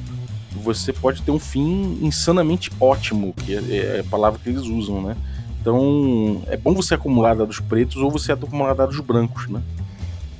você 0.64 0.92
pode 0.92 1.22
ter 1.22 1.32
um 1.32 1.40
fim 1.40 2.00
insanamente 2.02 2.72
ótimo, 2.80 3.34
que 3.34 3.54
é, 3.54 3.98
é 3.98 4.00
a 4.00 4.04
palavra 4.06 4.40
que 4.42 4.50
eles 4.50 4.64
usam, 4.64 5.04
né? 5.04 5.16
Então, 5.62 6.42
é 6.48 6.58
bom 6.58 6.74
você 6.74 6.94
acumular 6.94 7.36
dados 7.36 7.60
pretos 7.60 7.98
ou 7.98 8.10
você 8.10 8.32
acumular 8.32 8.74
dados 8.74 9.00
brancos, 9.00 9.48
né? 9.48 9.62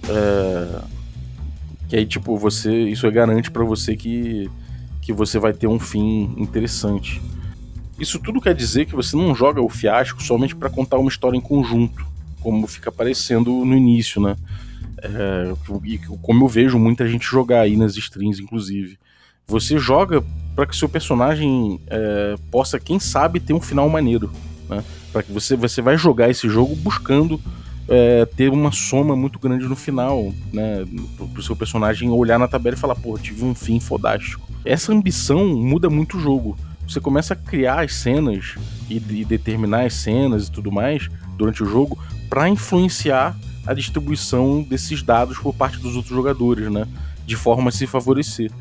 É... 0.08 0.95
Que 1.88 1.96
aí, 1.96 2.06
tipo, 2.06 2.38
você. 2.38 2.72
Isso 2.84 3.06
é 3.06 3.12
garante 3.12 3.52
para 3.52 3.64
você 3.64 3.96
que, 3.96 4.50
que 5.02 5.14
você 5.14 5.38
vai 5.40 5.54
ter 5.54 5.68
um 5.68 5.80
fim 5.80 6.34
interessante. 6.38 7.22
Isso 8.00 8.20
tudo 8.20 8.42
quer 8.42 8.54
dizer 8.54 8.86
que 8.86 8.96
você 8.96 9.16
não 9.16 9.34
joga 9.34 9.62
o 9.62 9.70
fiasco 9.70 10.22
somente 10.22 10.56
para 10.56 10.70
contar 10.70 10.98
uma 10.98 11.10
história 11.10 11.38
em 11.38 11.42
conjunto, 11.42 12.06
como 12.42 12.68
fica 12.68 12.90
aparecendo 12.90 13.64
no 13.64 13.76
início, 13.76 14.22
né? 14.22 14.36
É, 15.02 15.54
como 16.22 16.44
eu 16.44 16.48
vejo 16.48 16.78
muita 16.78 17.08
gente 17.08 17.26
jogar 17.26 17.62
aí 17.62 17.78
nas 17.78 17.96
streams, 17.96 18.42
inclusive. 18.42 18.98
Você 19.48 19.78
joga 19.78 20.24
para 20.56 20.66
que 20.66 20.76
seu 20.76 20.90
personagem 20.90 21.80
é, 21.88 22.36
possa, 22.50 22.80
quem 22.80 23.00
sabe, 23.00 23.40
ter 23.40 23.54
um 23.54 23.62
final 23.62 23.88
maneiro. 23.88 24.32
Né? 24.68 24.84
Para 25.14 25.22
que 25.22 25.32
você, 25.32 25.56
você 25.56 25.82
vai 25.82 25.98
jogar 25.98 26.30
esse 26.30 26.50
jogo 26.50 26.76
buscando 26.76 27.40
é, 27.88 28.26
ter 28.26 28.50
uma 28.50 28.72
soma 28.72 29.16
muito 29.16 29.38
grande 29.40 29.68
no 29.68 29.76
final, 29.76 30.34
né? 30.52 30.86
Pro 31.34 31.44
seu 31.44 31.56
personagem 31.56 32.10
olhar 32.10 32.40
na 32.40 32.48
tabela 32.48 32.76
e 32.76 32.80
falar, 32.80 32.96
pô, 32.96 33.18
tive 33.18 33.44
um 33.44 33.54
fim 33.54 33.80
fodástico. 33.80 34.48
Essa 34.64 34.92
ambição 34.92 35.46
muda 35.48 35.90
muito 35.90 36.18
o 36.18 36.20
jogo. 36.20 36.58
Você 36.88 37.00
começa 37.00 37.34
a 37.34 37.38
criar 37.38 37.84
as 37.84 37.94
cenas 37.94 38.56
e, 38.90 38.96
e 38.96 39.26
determinar 39.26 39.86
as 39.86 39.94
cenas 39.94 40.48
e 40.48 40.52
tudo 40.52 40.72
mais 40.72 41.10
durante 41.38 41.64
o 41.64 41.66
jogo 41.66 41.98
para 42.30 42.50
influenciar 42.50 43.38
a 43.66 43.74
distribuição 43.74 44.62
desses 44.64 45.02
dados 45.02 45.38
por 45.38 45.54
parte 45.54 45.78
dos 45.80 45.96
outros 45.96 46.16
jogadores, 46.16 46.72
né? 46.72 46.88
De 47.26 47.36
forma 47.36 47.70
a 47.70 47.72
se 47.72 47.88
favorecer. 47.88 48.52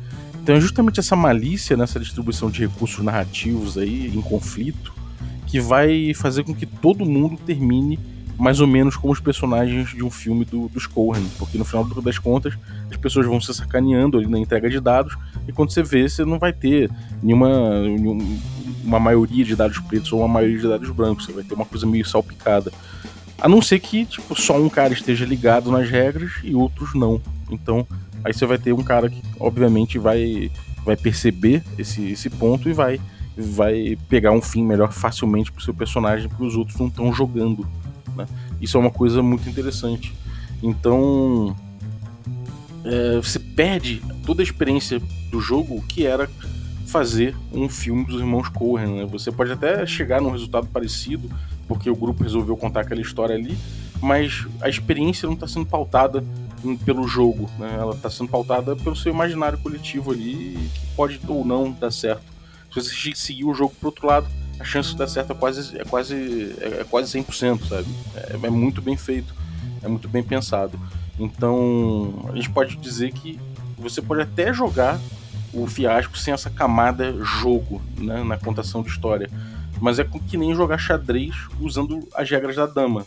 Então 0.41 0.55
é 0.55 0.61
justamente 0.61 0.99
essa 0.99 1.15
malícia 1.15 1.75
nessa 1.75 1.99
distribuição 1.99 2.51
de 2.51 2.61
recursos 2.61 3.03
narrativos 3.03 3.77
aí, 3.77 4.11
em 4.15 4.21
conflito, 4.21 4.93
que 5.47 5.59
vai 5.59 6.13
fazer 6.13 6.43
com 6.43 6.53
que 6.53 6.65
todo 6.65 7.05
mundo 7.05 7.37
termine 7.43 7.99
mais 8.37 8.59
ou 8.59 8.67
menos 8.67 8.95
como 8.95 9.13
os 9.13 9.19
personagens 9.19 9.89
de 9.89 10.03
um 10.03 10.09
filme 10.09 10.45
do, 10.45 10.67
dos 10.67 10.85
Cohen, 10.87 11.25
porque 11.37 11.57
no 11.57 11.65
final 11.65 11.85
das 11.85 12.19
contas 12.19 12.53
as 12.89 12.97
pessoas 12.97 13.25
vão 13.25 13.39
se 13.39 13.53
sacaneando 13.53 14.17
ali 14.17 14.27
na 14.27 14.39
entrega 14.39 14.69
de 14.69 14.79
dados 14.79 15.17
e 15.47 15.51
quando 15.51 15.71
você 15.71 15.83
vê, 15.83 16.07
você 16.07 16.25
não 16.25 16.37
vai 16.37 16.51
ter 16.51 16.89
nenhuma, 17.21 17.49
uma 18.83 18.99
maioria 18.99 19.43
de 19.43 19.55
dados 19.55 19.79
pretos 19.79 20.11
ou 20.11 20.19
uma 20.19 20.27
maioria 20.27 20.59
de 20.59 20.67
dados 20.67 20.89
brancos, 20.89 21.25
você 21.25 21.33
vai 21.33 21.43
ter 21.43 21.53
uma 21.53 21.65
coisa 21.65 21.85
meio 21.85 22.05
salpicada. 22.05 22.71
A 23.39 23.49
não 23.49 23.61
ser 23.61 23.79
que 23.79 24.05
tipo, 24.05 24.39
só 24.39 24.57
um 24.59 24.69
cara 24.69 24.93
esteja 24.93 25.25
ligado 25.25 25.71
nas 25.71 25.89
regras 25.89 26.31
e 26.43 26.55
outros 26.55 26.93
não. 26.93 27.21
Então, 27.49 27.85
aí 28.23 28.33
você 28.33 28.45
vai 28.45 28.57
ter 28.57 28.73
um 28.73 28.83
cara 28.83 29.09
que, 29.09 29.21
obviamente, 29.39 29.99
vai, 29.99 30.51
vai 30.83 30.95
perceber 30.95 31.63
esse, 31.77 32.11
esse 32.11 32.29
ponto 32.29 32.69
e 32.69 32.73
vai, 32.73 32.99
vai 33.37 33.97
pegar 34.09 34.31
um 34.31 34.41
fim 34.41 34.63
melhor 34.63 34.91
facilmente 34.91 35.51
pro 35.51 35.63
seu 35.63 35.73
personagem, 35.73 36.29
porque 36.29 36.45
os 36.45 36.55
outros 36.55 36.77
não 36.79 36.87
estão 36.87 37.13
jogando. 37.13 37.67
Né? 38.15 38.27
Isso 38.61 38.77
é 38.77 38.79
uma 38.79 38.91
coisa 38.91 39.21
muito 39.21 39.49
interessante. 39.49 40.13
Então, 40.61 41.55
é, 42.83 43.17
você 43.17 43.39
perde 43.39 44.01
toda 44.25 44.41
a 44.41 44.43
experiência 44.43 45.01
do 45.31 45.41
jogo 45.41 45.83
que 45.87 46.05
era 46.05 46.29
fazer 46.85 47.35
um 47.51 47.67
filme 47.67 48.05
dos 48.05 48.19
irmãos 48.19 48.47
Coen. 48.49 48.87
Né? 48.87 49.05
Você 49.05 49.31
pode 49.31 49.51
até 49.51 49.85
chegar 49.85 50.21
num 50.21 50.31
resultado 50.31 50.67
parecido, 50.67 51.29
porque 51.67 51.89
o 51.89 51.95
grupo 51.95 52.23
resolveu 52.23 52.55
contar 52.55 52.81
aquela 52.81 53.01
história 53.01 53.35
ali, 53.35 53.57
mas 54.01 54.45
a 54.61 54.69
experiência 54.69 55.25
não 55.25 55.33
está 55.33 55.47
sendo 55.47 55.65
pautada 55.65 56.23
pelo 56.85 57.07
jogo, 57.07 57.49
né? 57.59 57.75
ela 57.77 57.93
está 57.93 58.09
sendo 58.09 58.29
pautada 58.29 58.75
pelo 58.75 58.95
seu 58.95 59.11
imaginário 59.11 59.57
coletivo 59.57 60.11
ali, 60.11 60.57
que 60.73 60.95
pode 60.95 61.19
ou 61.27 61.45
não 61.45 61.71
dar 61.71 61.91
certo. 61.91 62.23
Se 62.73 62.81
você 62.81 63.15
seguir 63.15 63.45
o 63.45 63.53
jogo 63.53 63.73
pro 63.79 63.89
outro 63.89 64.07
lado, 64.07 64.27
a 64.59 64.63
chance 64.63 64.89
de 64.89 64.97
dar 64.97 65.07
certo 65.07 65.31
é 65.31 65.35
quase, 65.35 65.77
é 65.77 65.83
quase, 65.83 66.55
é 66.59 66.85
quase 66.89 67.17
100%, 67.17 67.67
sabe? 67.67 67.87
É, 68.15 68.47
é 68.47 68.49
muito 68.49 68.81
bem 68.81 68.95
feito, 68.95 69.33
é 69.83 69.87
muito 69.87 70.07
bem 70.07 70.23
pensado. 70.23 70.79
Então, 71.19 72.27
a 72.31 72.35
gente 72.35 72.49
pode 72.49 72.75
dizer 72.77 73.11
que 73.13 73.39
você 73.77 74.01
pode 74.01 74.21
até 74.21 74.53
jogar 74.53 74.99
o 75.53 75.65
fiasco 75.67 76.17
sem 76.17 76.33
essa 76.33 76.49
camada 76.49 77.13
jogo 77.23 77.81
né, 77.97 78.23
na 78.23 78.37
contação 78.37 78.81
de 78.83 78.89
história. 78.89 79.29
Mas 79.79 79.99
é 79.99 80.03
que 80.05 80.37
nem 80.37 80.53
jogar 80.55 80.77
xadrez 80.77 81.35
usando 81.59 82.07
as 82.13 82.29
regras 82.29 82.55
da 82.55 82.65
dama. 82.65 83.05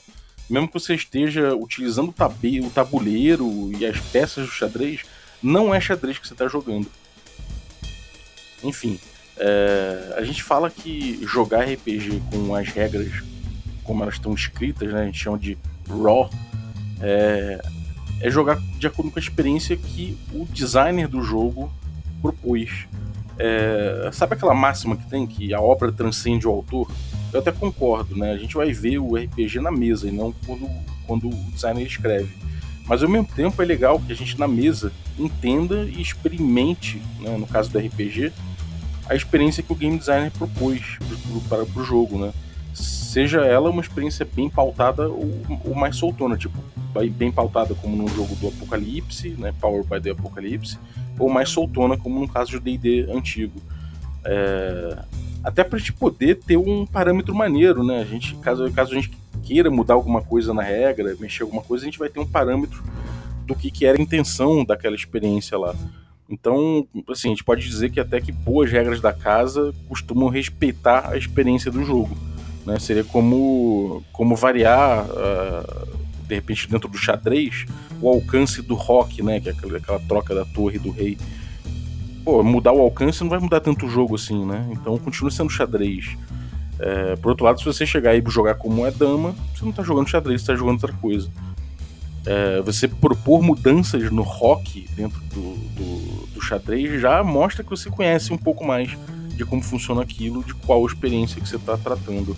Mesmo 0.49 0.69
que 0.69 0.75
você 0.75 0.95
esteja 0.95 1.55
utilizando 1.55 2.09
o 2.11 2.71
tabuleiro 2.71 3.71
e 3.79 3.85
as 3.85 3.99
peças 4.01 4.47
do 4.47 4.53
xadrez, 4.53 5.03
não 5.43 5.75
é 5.75 5.81
xadrez 5.81 6.19
que 6.19 6.27
você 6.27 6.35
está 6.35 6.49
jogando. 6.49 6.87
Enfim, 8.63 8.99
é, 9.39 10.15
a 10.17 10.23
gente 10.23 10.43
fala 10.43 10.71
que 10.71 11.21
jogar 11.25 11.65
RPG 11.65 12.23
com 12.31 12.55
as 12.55 12.69
regras 12.69 13.23
como 13.89 14.03
elas 14.03 14.15
estão 14.15 14.35
escritas, 14.35 14.93
né, 14.93 15.01
a 15.01 15.07
gente 15.07 15.19
chama 15.19 15.39
de 15.39 15.57
raw, 15.89 16.29
é, 17.01 17.59
é 18.21 18.31
jogar 18.31 18.61
de 18.79 18.87
acordo 18.87 19.11
com 19.11 19.19
a 19.19 19.23
experiência 19.23 19.75
que 19.77 20.19
o 20.31 20.45
designer 20.45 21.09
do 21.09 21.23
jogo 21.23 21.73
propôs. 22.21 22.87
É, 23.39 24.11
sabe 24.13 24.35
aquela 24.35 24.55
máxima 24.55 24.97
que 24.97 25.09
tem 25.09 25.27
que 25.27 25.55
a 25.55 25.61
obra 25.61 25.91
transcende 25.91 26.47
o 26.47 26.51
autor? 26.51 26.91
Eu 27.33 27.41
até 27.41 27.53
concordo, 27.53 28.17
né? 28.17 28.33
A 28.33 28.37
gente 28.37 28.55
vai 28.55 28.73
ver 28.73 28.99
o 28.99 29.17
RPG 29.17 29.61
na 29.61 29.71
mesa 29.71 30.09
e 30.09 30.13
não 30.13 30.35
quando, 30.45 30.69
quando 31.07 31.29
o 31.29 31.51
designer 31.53 31.87
escreve. 31.87 32.35
Mas 32.87 33.03
ao 33.03 33.09
mesmo 33.09 33.29
tempo 33.29 33.63
é 33.63 33.65
legal 33.65 34.01
que 34.01 34.13
a 34.13 34.17
gente 34.17 34.39
na 34.39 34.49
mesa 34.49 34.93
entenda 35.19 35.85
e 35.85 36.01
experimente, 36.01 37.01
né, 37.21 37.37
no 37.37 37.47
caso 37.47 37.71
do 37.71 37.79
RPG, 37.79 38.33
a 39.09 39.15
experiência 39.15 39.63
que 39.63 39.73
o 39.73 39.77
game 39.77 39.99
designer 39.99 40.31
propôs 40.31 40.99
para 41.49 41.63
o 41.63 41.85
jogo, 41.85 42.19
né? 42.19 42.33
Seja 42.75 43.41
ela 43.41 43.71
uma 43.71 43.81
experiência 43.81 44.25
bem 44.25 44.51
pautada 44.51 45.09
ou, 45.09 45.31
ou 45.65 45.75
mais 45.75 45.97
soltona, 45.97 46.37
tipo, 46.37 46.59
bem 47.11 47.31
pautada 47.31 47.75
como 47.75 47.97
no 47.97 48.09
jogo 48.09 48.35
do 48.37 48.49
Apocalipse, 48.49 49.31
né? 49.39 49.55
Power 49.61 49.85
by 49.85 50.01
the 50.01 50.11
Apocalypse, 50.11 50.79
ou 51.19 51.29
mais 51.29 51.49
soltona, 51.49 51.97
como 51.97 52.21
no 52.21 52.29
caso 52.29 52.53
do 52.53 52.61
D&D 52.61 53.11
antigo. 53.11 53.61
É... 54.25 54.99
Até 55.43 55.63
para 55.63 55.77
a 55.77 55.79
gente 55.79 55.93
poder 55.93 56.37
ter 56.37 56.57
um 56.57 56.85
parâmetro 56.85 57.35
maneiro, 57.35 57.85
né? 57.85 58.01
A 58.01 58.05
gente, 58.05 58.35
caso, 58.37 58.71
caso 58.73 58.93
a 58.93 58.95
gente 58.95 59.11
queira 59.43 59.71
mudar 59.71 59.95
alguma 59.95 60.21
coisa 60.21 60.53
na 60.53 60.63
regra, 60.63 61.17
mexer 61.19 61.45
alguma 61.45 61.63
coisa, 61.63 61.85
a 61.85 61.87
gente 61.87 61.99
vai 61.99 62.09
ter 62.09 62.21
um 62.21 62.27
parâmetro 62.27 62.83
do 63.47 63.55
que, 63.55 63.71
que 63.71 63.87
era 63.87 63.97
a 63.97 64.01
intenção 64.01 64.65
daquela 64.65 64.95
experiência 64.95 65.57
lá. 65.57 65.75
Então, 66.29 66.87
assim, 67.09 67.29
a 67.29 67.31
gente 67.31 67.45
pode 67.45 67.67
dizer 67.67 67.91
que 67.91 67.99
até 67.99 68.21
que 68.21 68.31
boas 68.31 68.71
regras 68.71 69.01
da 69.01 69.13
casa 69.13 69.73
costumam 69.89 70.29
respeitar 70.29 71.09
a 71.09 71.17
experiência 71.17 71.71
do 71.71 71.83
jogo. 71.83 72.17
Né? 72.67 72.79
Seria 72.79 73.03
como, 73.03 74.05
como 74.13 74.37
variar, 74.37 75.07
uh, 75.07 75.99
de 76.27 76.35
repente, 76.35 76.69
dentro 76.69 76.89
do 76.89 76.99
xadrez, 76.99 77.65
o 78.01 78.09
alcance 78.09 78.61
do 78.61 78.75
rock, 78.75 79.23
né? 79.23 79.41
Que 79.41 79.49
é 79.49 79.53
aquela, 79.53 79.79
aquela 79.79 80.01
troca 80.01 80.35
da 80.35 80.45
torre 80.45 80.79
do 80.79 80.91
rei. 80.91 81.17
Pô, 82.25 82.43
mudar 82.43 82.73
o 82.73 82.81
alcance 82.81 83.23
não 83.23 83.31
vai 83.31 83.39
mudar 83.39 83.61
tanto 83.61 83.87
o 83.87 83.89
jogo 83.89 84.15
assim, 84.15 84.45
né? 84.45 84.69
Então 84.73 84.99
continua 84.99 85.31
sendo 85.31 85.49
xadrez. 85.49 86.15
É, 86.79 87.17
por 87.17 87.31
outro 87.31 87.45
lado, 87.45 87.59
se 87.59 87.65
você 87.65 87.87
chegar 87.87 88.15
e 88.15 88.23
jogar 88.29 88.55
como 88.55 88.87
é 88.87 88.91
dama, 88.91 89.35
você 89.55 89.65
não 89.65 89.73
tá 89.73 89.83
jogando 89.83 90.09
xadrez, 90.09 90.43
você 90.43 90.49
tá 90.49 90.55
jogando 90.55 90.75
outra 90.75 90.93
coisa. 90.93 91.31
É, 92.27 92.61
você 92.61 92.87
propor 92.87 93.43
mudanças 93.43 94.11
no 94.13 94.23
rock 94.23 94.87
dentro 94.95 95.19
do, 95.33 95.57
xadrez 96.49 97.01
já 97.01 97.23
mostra 97.23 97.63
que 97.63 97.71
você 97.71 97.91
conhece 97.91 98.33
um 98.33 98.39
pouco 98.39 98.65
mais 98.65 98.97
de 99.37 99.45
como 99.45 99.63
funciona 99.63 100.03
aquilo, 100.03 100.43
de 100.43 100.55
qual 100.55 100.85
experiência 100.85 101.41
que 101.41 101.49
você 101.49 101.57
está 101.57 101.77
tratando. 101.77 102.37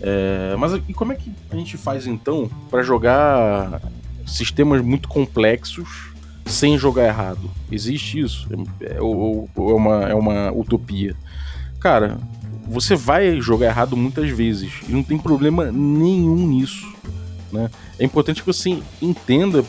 É, 0.00 0.54
mas 0.58 0.74
e 0.88 0.92
como 0.92 1.12
é 1.12 1.16
que 1.16 1.32
a 1.50 1.56
gente 1.56 1.76
faz 1.76 2.06
então 2.06 2.50
para 2.70 2.82
jogar 2.82 3.80
sistemas 4.26 4.82
muito 4.82 5.08
complexos 5.08 6.10
sem 6.44 6.76
jogar 6.76 7.06
errado? 7.06 7.50
Existe 7.72 8.20
isso? 8.20 8.48
É, 8.80 9.00
ou, 9.00 9.48
ou 9.54 9.70
é, 9.70 9.74
uma, 9.74 10.02
é 10.10 10.14
uma 10.14 10.52
utopia? 10.52 11.16
Cara, 11.80 12.18
você 12.68 12.94
vai 12.94 13.40
jogar 13.40 13.66
errado 13.66 13.96
muitas 13.96 14.28
vezes 14.30 14.72
e 14.88 14.92
não 14.92 15.02
tem 15.02 15.18
problema 15.18 15.70
nenhum 15.72 16.46
nisso. 16.46 16.92
Né? 17.50 17.70
É 17.98 18.04
importante 18.04 18.42
que 18.42 18.46
você 18.46 18.78
entenda, 19.00 19.64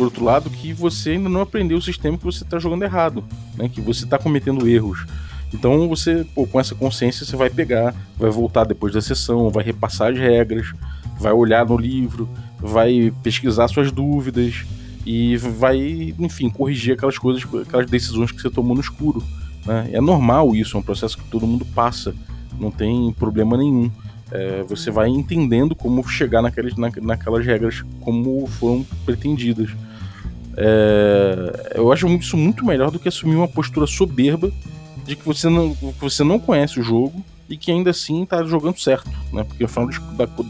por 0.00 0.04
outro 0.04 0.24
lado, 0.24 0.48
que 0.48 0.72
você 0.72 1.10
ainda 1.10 1.28
não 1.28 1.42
aprendeu 1.42 1.76
o 1.76 1.82
sistema 1.82 2.16
que 2.16 2.24
você 2.24 2.42
está 2.42 2.58
jogando 2.58 2.84
errado, 2.84 3.22
né? 3.54 3.68
que 3.68 3.82
você 3.82 4.04
está 4.04 4.16
cometendo 4.16 4.66
erros. 4.66 5.04
Então 5.52 5.86
você, 5.90 6.24
pô, 6.34 6.46
com 6.46 6.58
essa 6.58 6.74
consciência, 6.74 7.26
você 7.26 7.36
vai 7.36 7.50
pegar, 7.50 7.94
vai 8.16 8.30
voltar 8.30 8.64
depois 8.64 8.94
da 8.94 9.02
sessão, 9.02 9.50
vai 9.50 9.62
repassar 9.62 10.10
as 10.10 10.18
regras, 10.18 10.72
vai 11.18 11.32
olhar 11.32 11.66
no 11.66 11.76
livro, 11.76 12.26
vai 12.58 13.12
pesquisar 13.22 13.68
suas 13.68 13.92
dúvidas 13.92 14.64
e 15.04 15.36
vai, 15.36 16.14
enfim, 16.18 16.48
corrigir 16.48 16.94
aquelas 16.94 17.18
coisas, 17.18 17.46
aquelas 17.60 17.90
decisões 17.90 18.32
que 18.32 18.40
você 18.40 18.48
tomou 18.48 18.74
no 18.74 18.80
escuro. 18.80 19.22
Né? 19.66 19.90
É 19.92 20.00
normal 20.00 20.56
isso, 20.56 20.78
é 20.78 20.80
um 20.80 20.82
processo 20.82 21.18
que 21.18 21.24
todo 21.24 21.46
mundo 21.46 21.66
passa, 21.74 22.14
não 22.58 22.70
tem 22.70 23.12
problema 23.12 23.54
nenhum. 23.54 23.90
É, 24.32 24.62
você 24.62 24.90
vai 24.90 25.10
entendendo 25.10 25.74
como 25.74 26.02
chegar 26.08 26.40
naquelas, 26.40 26.74
na, 26.74 26.90
naquelas 27.02 27.44
regras 27.44 27.84
como 28.00 28.46
foram 28.46 28.82
pretendidas. 29.04 29.68
É, 30.62 31.72
eu 31.74 31.90
acho 31.90 32.06
isso 32.08 32.36
muito 32.36 32.66
melhor 32.66 32.90
do 32.90 32.98
que 32.98 33.08
assumir 33.08 33.34
uma 33.34 33.48
postura 33.48 33.86
soberba 33.86 34.52
de 35.06 35.16
que 35.16 35.24
você 35.24 35.48
não, 35.48 35.74
que 35.74 36.00
você 36.00 36.22
não 36.22 36.38
conhece 36.38 36.78
o 36.78 36.82
jogo 36.82 37.24
e 37.48 37.56
que 37.56 37.72
ainda 37.72 37.90
assim 37.90 38.22
está 38.24 38.44
jogando 38.44 38.78
certo, 38.78 39.10
né? 39.32 39.42
Porque 39.42 39.62
no 39.62 39.68
final, 39.68 39.88
das, 39.88 39.98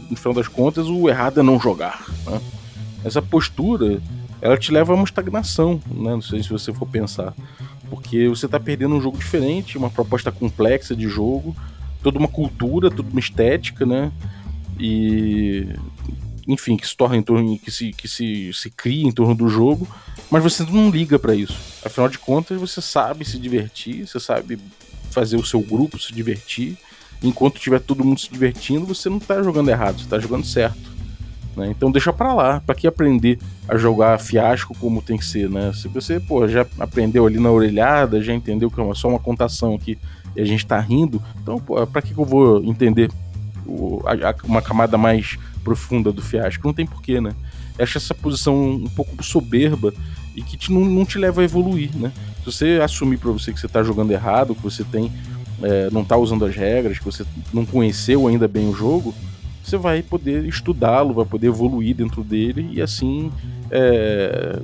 no 0.09 0.17
final 0.17 0.33
das 0.33 0.47
contas 0.49 0.87
o 0.87 1.07
errado 1.07 1.39
é 1.39 1.43
não 1.43 1.57
jogar. 1.57 2.05
Né? 2.25 2.41
Essa 3.05 3.21
postura 3.21 4.01
ela 4.41 4.57
te 4.57 4.71
leva 4.71 4.91
a 4.91 4.95
uma 4.95 5.05
estagnação, 5.05 5.79
né? 5.87 6.11
Não 6.11 6.21
sei 6.21 6.43
se 6.43 6.49
você 6.49 6.73
for 6.73 6.85
pensar, 6.87 7.33
porque 7.89 8.27
você 8.27 8.47
está 8.47 8.59
perdendo 8.59 8.95
um 8.95 9.01
jogo 9.01 9.17
diferente, 9.17 9.77
uma 9.77 9.89
proposta 9.89 10.31
complexa 10.31 10.93
de 10.93 11.07
jogo 11.07 11.55
toda 12.01 12.19
uma 12.19 12.27
cultura, 12.27 12.89
toda 12.89 13.09
uma 13.09 13.19
estética, 13.19 13.85
né? 13.85 14.11
E 14.79 15.67
enfim, 16.51 16.77
que 16.77 16.87
se 16.87 16.95
torna 16.95 17.17
em 17.17 17.21
torno, 17.21 17.57
que 17.57 17.71
se, 17.71 17.91
que 17.93 18.07
se, 18.07 18.51
se 18.53 18.69
cria 18.69 19.07
em 19.07 19.11
torno 19.11 19.35
do 19.35 19.47
jogo, 19.47 19.87
mas 20.29 20.43
você 20.43 20.63
não 20.63 20.89
liga 20.89 21.17
para 21.17 21.35
isso. 21.35 21.57
Afinal 21.85 22.09
de 22.09 22.19
contas, 22.19 22.59
você 22.59 22.81
sabe 22.81 23.25
se 23.25 23.37
divertir, 23.37 24.07
você 24.07 24.19
sabe 24.19 24.59
fazer 25.09 25.37
o 25.37 25.45
seu 25.45 25.61
grupo 25.61 25.99
se 25.99 26.13
divertir. 26.13 26.77
Enquanto 27.23 27.59
tiver 27.59 27.79
todo 27.79 28.03
mundo 28.03 28.19
se 28.19 28.31
divertindo, 28.31 28.85
você 28.85 29.09
não 29.09 29.19
tá 29.19 29.43
jogando 29.43 29.69
errado, 29.69 30.01
você 30.01 30.07
tá 30.07 30.19
jogando 30.19 30.45
certo. 30.45 30.91
Né? 31.55 31.67
Então 31.69 31.91
deixa 31.91 32.11
para 32.13 32.33
lá, 32.33 32.61
para 32.61 32.73
que 32.73 32.87
aprender 32.87 33.37
a 33.67 33.77
jogar 33.77 34.19
fiasco 34.19 34.75
como 34.79 35.01
tem 35.01 35.17
que 35.17 35.25
ser, 35.25 35.49
né? 35.49 35.71
Se 35.73 35.87
você, 35.87 36.19
pô, 36.19 36.47
já 36.47 36.65
aprendeu 36.79 37.27
ali 37.27 37.39
na 37.39 37.51
orelhada, 37.51 38.21
já 38.21 38.33
entendeu 38.33 38.71
que 38.71 38.79
é 38.79 38.93
só 38.95 39.09
uma 39.09 39.19
contação 39.19 39.75
aqui 39.75 39.97
e 40.35 40.41
a 40.41 40.45
gente 40.45 40.65
tá 40.65 40.79
rindo, 40.79 41.21
então, 41.41 41.59
pô, 41.59 41.85
pra 41.85 42.01
que, 42.01 42.13
que 42.13 42.19
eu 42.19 42.25
vou 42.25 42.63
entender 42.63 43.11
o, 43.65 44.01
a, 44.05 44.29
a, 44.29 44.35
uma 44.45 44.61
camada 44.61 44.97
mais 44.97 45.37
profunda 45.63 46.11
do 46.11 46.21
fiasco? 46.21 46.65
Não 46.65 46.73
tem 46.73 46.85
porquê, 46.85 47.21
né? 47.21 47.33
Acho 47.79 47.97
essa 47.97 48.13
posição 48.13 48.55
um 48.55 48.89
pouco 48.89 49.23
soberba 49.23 49.93
e 50.35 50.41
que 50.41 50.57
te, 50.57 50.71
não, 50.71 50.85
não, 50.85 51.05
te 51.05 51.17
leva 51.17 51.41
a 51.41 51.43
evoluir, 51.43 51.89
né? 51.95 52.11
Se 52.39 52.45
você 52.45 52.79
assumir 52.83 53.17
para 53.17 53.31
você 53.31 53.51
que 53.51 53.59
você 53.59 53.67
tá 53.67 53.83
jogando 53.83 54.11
errado, 54.11 54.55
que 54.55 54.61
você 54.61 54.83
tem 54.83 55.11
é, 55.63 55.89
não 55.91 56.03
tá 56.03 56.17
usando 56.17 56.45
as 56.45 56.55
regras, 56.55 56.97
que 56.97 57.05
você 57.05 57.25
não 57.53 57.65
conheceu 57.65 58.27
ainda 58.27 58.47
bem 58.47 58.67
o 58.69 58.73
jogo, 58.73 59.13
você 59.63 59.77
vai 59.77 60.01
poder 60.01 60.45
estudá-lo, 60.45 61.13
vai 61.13 61.25
poder 61.25 61.47
evoluir 61.47 61.95
dentro 61.95 62.23
dele 62.23 62.69
e 62.71 62.81
assim, 62.81 63.31
é, 63.69 64.59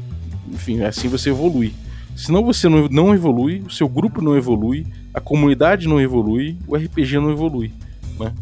enfim, 0.52 0.82
assim 0.82 1.08
você 1.08 1.30
evolui. 1.30 1.74
Senão 2.16 2.44
você 2.44 2.68
não, 2.68 2.88
não 2.88 3.14
evolui, 3.14 3.64
o 3.66 3.70
seu 3.70 3.88
grupo 3.88 4.24
não 4.24 4.36
evolui, 4.36 4.88
a 5.14 5.20
comunidade 5.20 5.88
não 5.88 6.02
evolui, 6.02 6.58
o 6.68 6.76
RPG 6.76 7.20
não 7.20 7.32
evolui, 7.32 7.72
né? 8.20 8.34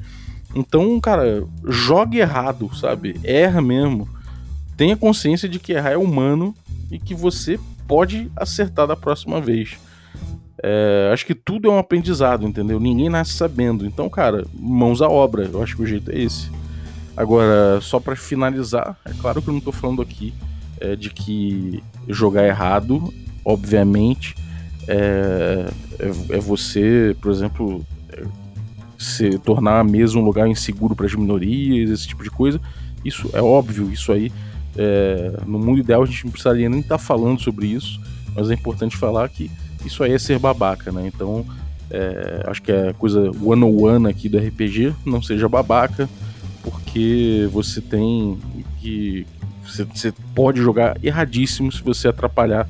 Então, 0.55 0.99
cara, 0.99 1.45
jogue 1.67 2.19
errado, 2.19 2.73
sabe? 2.75 3.19
Erra 3.23 3.61
mesmo. 3.61 4.07
Tenha 4.77 4.95
consciência 4.95 5.47
de 5.47 5.59
que 5.59 5.73
errar 5.73 5.91
é 5.91 5.97
humano 5.97 6.55
e 6.89 6.97
que 6.97 7.13
você 7.13 7.59
pode 7.87 8.31
acertar 8.35 8.87
da 8.87 8.95
próxima 8.95 9.41
vez. 9.41 9.77
É, 10.63 11.09
acho 11.13 11.25
que 11.25 11.35
tudo 11.35 11.67
é 11.67 11.71
um 11.71 11.77
aprendizado, 11.77 12.47
entendeu? 12.47 12.79
Ninguém 12.79 13.09
nasce 13.09 13.33
sabendo. 13.33 13.85
Então, 13.85 14.09
cara, 14.09 14.45
mãos 14.53 15.01
à 15.01 15.09
obra. 15.09 15.49
Eu 15.51 15.61
acho 15.61 15.75
que 15.75 15.83
o 15.83 15.85
jeito 15.85 16.11
é 16.11 16.19
esse. 16.19 16.49
Agora, 17.15 17.79
só 17.81 17.99
para 17.99 18.15
finalizar, 18.15 18.97
é 19.05 19.11
claro 19.13 19.41
que 19.41 19.49
eu 19.49 19.53
não 19.53 19.61
tô 19.61 19.71
falando 19.71 20.01
aqui 20.01 20.33
é, 20.79 20.95
de 20.95 21.09
que 21.09 21.83
jogar 22.07 22.45
errado 22.45 23.13
obviamente, 23.45 24.35
é, 24.87 25.67
é, 25.99 26.35
é 26.35 26.39
você, 26.39 27.15
por 27.21 27.31
exemplo, 27.31 27.85
se 29.05 29.37
tornar 29.39 29.79
a 29.79 29.83
mesa 29.83 30.17
um 30.17 30.23
lugar 30.23 30.47
inseguro 30.47 30.95
para 30.95 31.05
as 31.05 31.13
minorias, 31.13 31.89
esse 31.89 32.07
tipo 32.07 32.23
de 32.23 32.29
coisa. 32.29 32.59
Isso 33.03 33.29
é 33.33 33.41
óbvio, 33.41 33.91
isso 33.91 34.11
aí. 34.11 34.31
É, 34.75 35.39
no 35.45 35.59
mundo 35.59 35.79
ideal 35.79 36.03
a 36.03 36.05
gente 36.05 36.25
não 36.25 36.31
precisaria 36.31 36.67
nem 36.67 36.79
estar 36.79 36.97
tá 36.97 37.03
falando 37.03 37.39
sobre 37.39 37.67
isso, 37.67 38.01
mas 38.35 38.49
é 38.49 38.53
importante 38.53 38.97
falar 38.97 39.29
que 39.29 39.49
isso 39.85 40.03
aí 40.03 40.11
é 40.11 40.19
ser 40.19 40.39
babaca, 40.39 40.91
né? 40.91 41.09
Então, 41.13 41.45
é, 41.89 42.43
acho 42.47 42.61
que 42.61 42.71
é 42.71 42.93
coisa 42.93 43.31
one-on-one 43.41 44.09
aqui 44.09 44.27
do 44.27 44.37
RPG, 44.37 44.93
não 45.05 45.21
seja 45.21 45.47
babaca, 45.47 46.09
porque 46.63 47.47
você 47.51 47.79
tem 47.79 48.37
que. 48.81 49.25
Você, 49.63 49.83
você 49.83 50.13
pode 50.33 50.59
jogar 50.61 50.97
erradíssimo 51.03 51.71
se 51.71 51.81
você 51.81 52.07
atrapalhar 52.07 52.67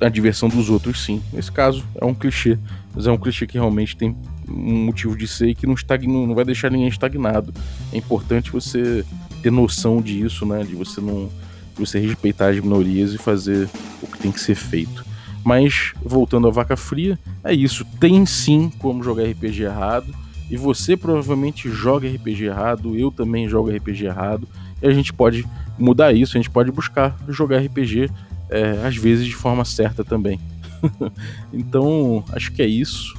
a 0.00 0.08
diversão 0.08 0.48
dos 0.48 0.70
outros, 0.70 1.04
sim. 1.04 1.20
Nesse 1.32 1.50
caso, 1.50 1.84
é 2.00 2.04
um 2.04 2.14
clichê, 2.14 2.58
mas 2.94 3.06
é 3.06 3.10
um 3.10 3.18
clichê 3.18 3.46
que 3.46 3.58
realmente 3.58 3.96
tem 3.96 4.16
um 4.48 4.84
motivo 4.84 5.16
de 5.16 5.26
ser 5.26 5.54
que 5.54 5.66
não, 5.66 5.74
estagna, 5.74 6.12
não 6.12 6.34
vai 6.34 6.44
deixar 6.44 6.70
ninguém 6.70 6.88
estagnado. 6.88 7.52
É 7.92 7.98
importante 7.98 8.50
você 8.50 9.04
ter 9.42 9.50
noção 9.50 10.00
disso, 10.00 10.44
né? 10.46 10.64
De 10.64 10.74
você 10.74 11.00
não. 11.00 11.28
De 11.74 11.80
você 11.80 11.98
respeitar 11.98 12.48
as 12.48 12.60
minorias 12.60 13.14
e 13.14 13.18
fazer 13.18 13.68
o 14.02 14.06
que 14.06 14.18
tem 14.18 14.32
que 14.32 14.40
ser 14.40 14.54
feito. 14.54 15.04
Mas, 15.44 15.92
voltando 16.02 16.48
à 16.48 16.50
vaca 16.50 16.76
fria, 16.76 17.18
é 17.44 17.54
isso. 17.54 17.84
Tem 18.00 18.26
sim 18.26 18.70
como 18.78 19.02
jogar 19.02 19.24
RPG 19.24 19.62
errado. 19.62 20.12
E 20.50 20.56
você 20.56 20.96
provavelmente 20.96 21.70
joga 21.70 22.08
RPG 22.08 22.44
errado, 22.46 22.96
eu 22.96 23.10
também 23.10 23.48
jogo 23.48 23.70
RPG 23.70 24.06
errado. 24.06 24.48
E 24.82 24.86
a 24.86 24.92
gente 24.92 25.12
pode 25.12 25.46
mudar 25.78 26.12
isso, 26.12 26.36
a 26.36 26.40
gente 26.40 26.50
pode 26.50 26.72
buscar 26.72 27.16
jogar 27.28 27.58
RPG 27.58 28.10
é, 28.48 28.86
às 28.86 28.96
vezes 28.96 29.26
de 29.26 29.34
forma 29.34 29.64
certa 29.64 30.04
também. 30.04 30.40
então, 31.52 32.24
acho 32.32 32.52
que 32.52 32.62
é 32.62 32.66
isso. 32.66 33.14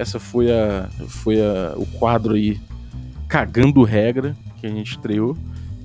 Essa 0.00 0.18
foi 0.18 0.50
a 0.50 0.88
foi 1.08 1.40
a, 1.40 1.74
o 1.76 1.84
quadro 1.84 2.34
aí 2.34 2.58
cagando 3.28 3.82
regra 3.82 4.34
que 4.58 4.66
a 4.66 4.70
gente 4.70 4.92
estreou. 4.92 5.36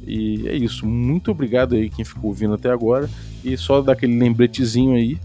E 0.08 0.47
é 0.47 0.56
isso. 0.56 0.86
Muito 0.86 1.32
obrigado 1.32 1.75
aí 1.75 1.89
quem 1.89 2.06
ficou 2.06 2.30
ouvindo 2.30 2.54
até 2.54 2.71
agora. 2.71 3.10
E 3.43 3.58
só 3.58 3.82
dar 3.82 3.93
aquele 3.93 4.17
lembretezinho 4.17 4.95
aí. 4.95 5.17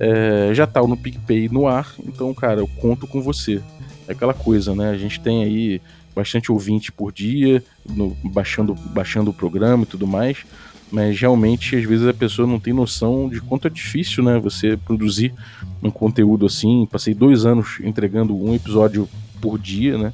É, 0.00 0.52
já 0.54 0.66
tá 0.66 0.82
no 0.82 0.96
PicPay 0.96 1.48
no 1.48 1.68
ar. 1.68 1.94
Então, 2.04 2.34
cara, 2.34 2.60
eu 2.60 2.66
conto 2.66 3.06
com 3.06 3.22
você. 3.22 3.62
É 4.08 4.12
aquela 4.12 4.34
coisa, 4.34 4.74
né? 4.74 4.90
A 4.90 4.96
gente 4.96 5.20
tem 5.20 5.44
aí 5.44 5.80
bastante 6.14 6.50
ouvinte 6.50 6.90
por 6.90 7.12
dia, 7.12 7.62
no, 7.88 8.10
baixando, 8.24 8.74
baixando 8.74 9.30
o 9.30 9.34
programa 9.34 9.84
e 9.84 9.86
tudo 9.86 10.06
mais 10.06 10.44
mas 10.92 11.18
realmente 11.18 11.74
às 11.74 11.84
vezes 11.84 12.06
a 12.06 12.12
pessoa 12.12 12.46
não 12.46 12.60
tem 12.60 12.74
noção 12.74 13.28
de 13.28 13.40
quanto 13.40 13.66
é 13.66 13.70
difícil, 13.70 14.22
né, 14.22 14.38
você 14.38 14.76
produzir 14.76 15.32
um 15.82 15.90
conteúdo 15.90 16.44
assim. 16.46 16.86
Passei 16.90 17.14
dois 17.14 17.46
anos 17.46 17.78
entregando 17.82 18.36
um 18.36 18.54
episódio 18.54 19.08
por 19.40 19.58
dia, 19.58 19.96
né, 19.96 20.12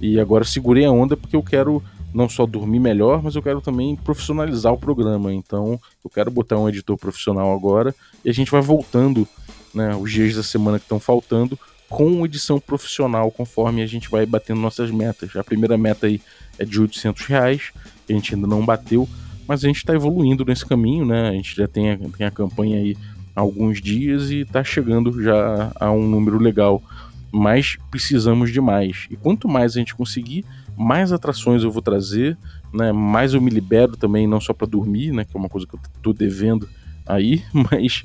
e 0.00 0.18
agora 0.18 0.44
segurei 0.44 0.86
a 0.86 0.90
onda 0.90 1.16
porque 1.16 1.36
eu 1.36 1.42
quero 1.42 1.82
não 2.12 2.28
só 2.28 2.46
dormir 2.46 2.78
melhor, 2.78 3.22
mas 3.22 3.34
eu 3.34 3.42
quero 3.42 3.60
também 3.60 3.96
profissionalizar 3.96 4.72
o 4.72 4.78
programa. 4.78 5.34
Então, 5.34 5.80
eu 6.04 6.08
quero 6.08 6.30
botar 6.30 6.56
um 6.56 6.68
editor 6.68 6.96
profissional 6.96 7.52
agora 7.52 7.92
e 8.24 8.30
a 8.30 8.32
gente 8.32 8.52
vai 8.52 8.60
voltando, 8.60 9.26
né, 9.74 9.94
os 9.96 10.10
dias 10.10 10.36
da 10.36 10.42
semana 10.42 10.78
que 10.78 10.84
estão 10.84 11.00
faltando 11.00 11.58
com 11.88 12.24
edição 12.24 12.58
profissional, 12.58 13.30
conforme 13.30 13.82
a 13.82 13.86
gente 13.86 14.08
vai 14.08 14.24
batendo 14.24 14.60
nossas 14.60 14.90
metas. 14.90 15.36
A 15.36 15.44
primeira 15.44 15.76
meta 15.76 16.06
aí 16.06 16.20
é 16.58 16.64
de 16.64 16.80
800 16.80 17.26
reais, 17.26 17.72
a 18.08 18.12
gente 18.12 18.34
ainda 18.34 18.46
não 18.46 18.64
bateu, 18.64 19.08
mas 19.46 19.64
a 19.64 19.68
gente 19.68 19.78
está 19.78 19.94
evoluindo 19.94 20.44
nesse 20.44 20.64
caminho, 20.64 21.04
né? 21.04 21.28
A 21.28 21.32
gente 21.32 21.54
já 21.54 21.68
tem 21.68 21.92
a, 21.92 21.98
tem 21.98 22.26
a 22.26 22.30
campanha 22.30 22.78
aí 22.78 22.96
há 23.34 23.40
alguns 23.40 23.80
dias 23.80 24.30
e 24.30 24.40
está 24.40 24.62
chegando 24.62 25.22
já 25.22 25.72
a 25.74 25.90
um 25.90 26.06
número 26.08 26.38
legal. 26.38 26.82
Mas 27.32 27.76
precisamos 27.90 28.52
de 28.52 28.60
mais. 28.60 29.06
E 29.10 29.16
quanto 29.16 29.48
mais 29.48 29.76
a 29.76 29.78
gente 29.80 29.94
conseguir, 29.94 30.44
mais 30.76 31.12
atrações 31.12 31.62
eu 31.62 31.70
vou 31.70 31.82
trazer, 31.82 32.36
né? 32.72 32.92
Mais 32.92 33.34
eu 33.34 33.40
me 33.40 33.50
libero 33.50 33.96
também, 33.96 34.26
não 34.26 34.40
só 34.40 34.52
para 34.52 34.66
dormir, 34.66 35.12
né? 35.12 35.24
Que 35.24 35.36
é 35.36 35.40
uma 35.40 35.48
coisa 35.48 35.66
que 35.66 35.74
eu 35.74 35.80
estou 35.96 36.12
devendo 36.12 36.68
aí, 37.06 37.42
mas 37.52 38.04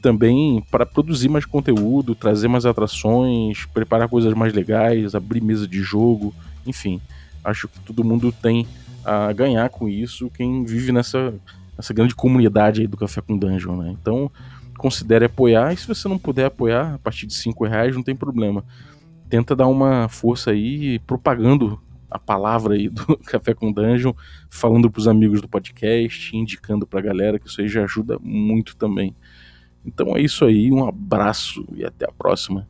também 0.00 0.64
para 0.70 0.86
produzir 0.86 1.28
mais 1.28 1.44
conteúdo, 1.44 2.14
trazer 2.14 2.48
mais 2.48 2.64
atrações, 2.64 3.66
preparar 3.66 4.08
coisas 4.08 4.32
mais 4.34 4.52
legais, 4.52 5.14
abrir 5.14 5.42
mesa 5.42 5.66
de 5.66 5.82
jogo, 5.82 6.32
enfim. 6.66 7.00
Acho 7.44 7.68
que 7.68 7.80
todo 7.80 8.04
mundo 8.04 8.32
tem 8.32 8.66
a 9.08 9.32
ganhar 9.32 9.70
com 9.70 9.88
isso, 9.88 10.30
quem 10.30 10.64
vive 10.64 10.92
nessa, 10.92 11.34
nessa 11.76 11.94
grande 11.94 12.14
comunidade 12.14 12.82
aí 12.82 12.86
do 12.86 12.96
Café 12.96 13.20
com 13.20 13.38
Dungeon, 13.38 13.76
né? 13.76 13.96
Então, 14.00 14.30
considere 14.76 15.24
apoiar, 15.24 15.72
e 15.72 15.76
se 15.76 15.88
você 15.88 16.06
não 16.08 16.18
puder 16.18 16.46
apoiar 16.46 16.94
a 16.94 16.98
partir 16.98 17.26
de 17.26 17.34
5 17.34 17.64
reais, 17.64 17.96
não 17.96 18.02
tem 18.02 18.14
problema. 18.14 18.64
Tenta 19.28 19.56
dar 19.56 19.66
uma 19.66 20.08
força 20.08 20.50
aí, 20.50 20.98
propagando 21.00 21.80
a 22.10 22.18
palavra 22.18 22.74
aí 22.74 22.88
do 22.88 23.16
Café 23.24 23.54
com 23.54 23.72
Dungeon, 23.72 24.12
falando 24.50 24.90
pros 24.90 25.08
amigos 25.08 25.40
do 25.40 25.48
podcast, 25.48 26.36
indicando 26.36 26.86
pra 26.86 27.00
galera, 27.00 27.38
que 27.38 27.48
isso 27.48 27.60
aí 27.60 27.68
já 27.68 27.84
ajuda 27.84 28.18
muito 28.20 28.76
também. 28.76 29.14
Então 29.84 30.16
é 30.16 30.20
isso 30.20 30.44
aí, 30.44 30.70
um 30.70 30.86
abraço 30.86 31.64
e 31.74 31.84
até 31.84 32.04
a 32.04 32.12
próxima. 32.12 32.68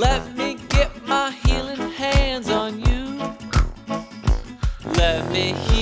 Let 0.00 0.34
me 0.34 0.56
get 0.70 1.06
my 1.06 1.30
healing 1.44 1.90
hands 1.90 2.48
on 2.48 2.80
you. 2.80 3.20
Let 4.96 5.30
me 5.30 5.52
heal 5.52 5.79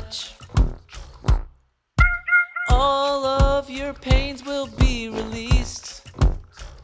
touch. 0.00 0.32
All 2.70 3.24
of 3.24 3.70
your 3.70 3.92
pains 3.94 4.44
will 4.44 4.66
be 4.66 5.08
released. 5.08 6.02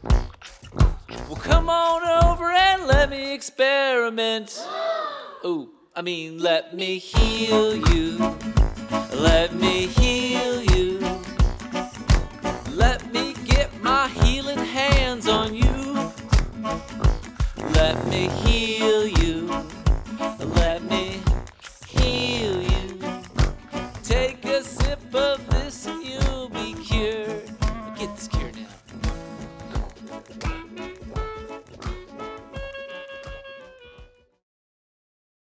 Well, 0.03 1.39
come 1.41 1.69
on 1.69 2.25
over 2.25 2.51
and 2.51 2.87
let 2.87 3.09
me 3.09 3.33
experiment. 3.33 4.59
Oh, 5.43 5.69
I 5.95 6.01
mean, 6.01 6.39
let 6.39 6.75
me 6.75 6.97
heal 6.97 7.75
you. 7.93 8.17
Let 9.13 9.53
me 9.53 9.87
heal 9.87 10.61
you. 10.75 10.99
Let 12.71 13.13
me 13.13 13.33
get 13.45 13.69
my 13.81 14.09
healing 14.09 14.57
hands 14.57 15.27
on 15.27 15.55
you. 15.55 16.11
Let 17.73 18.05
me 18.07 18.27
heal 18.43 19.07
you. 19.07 19.25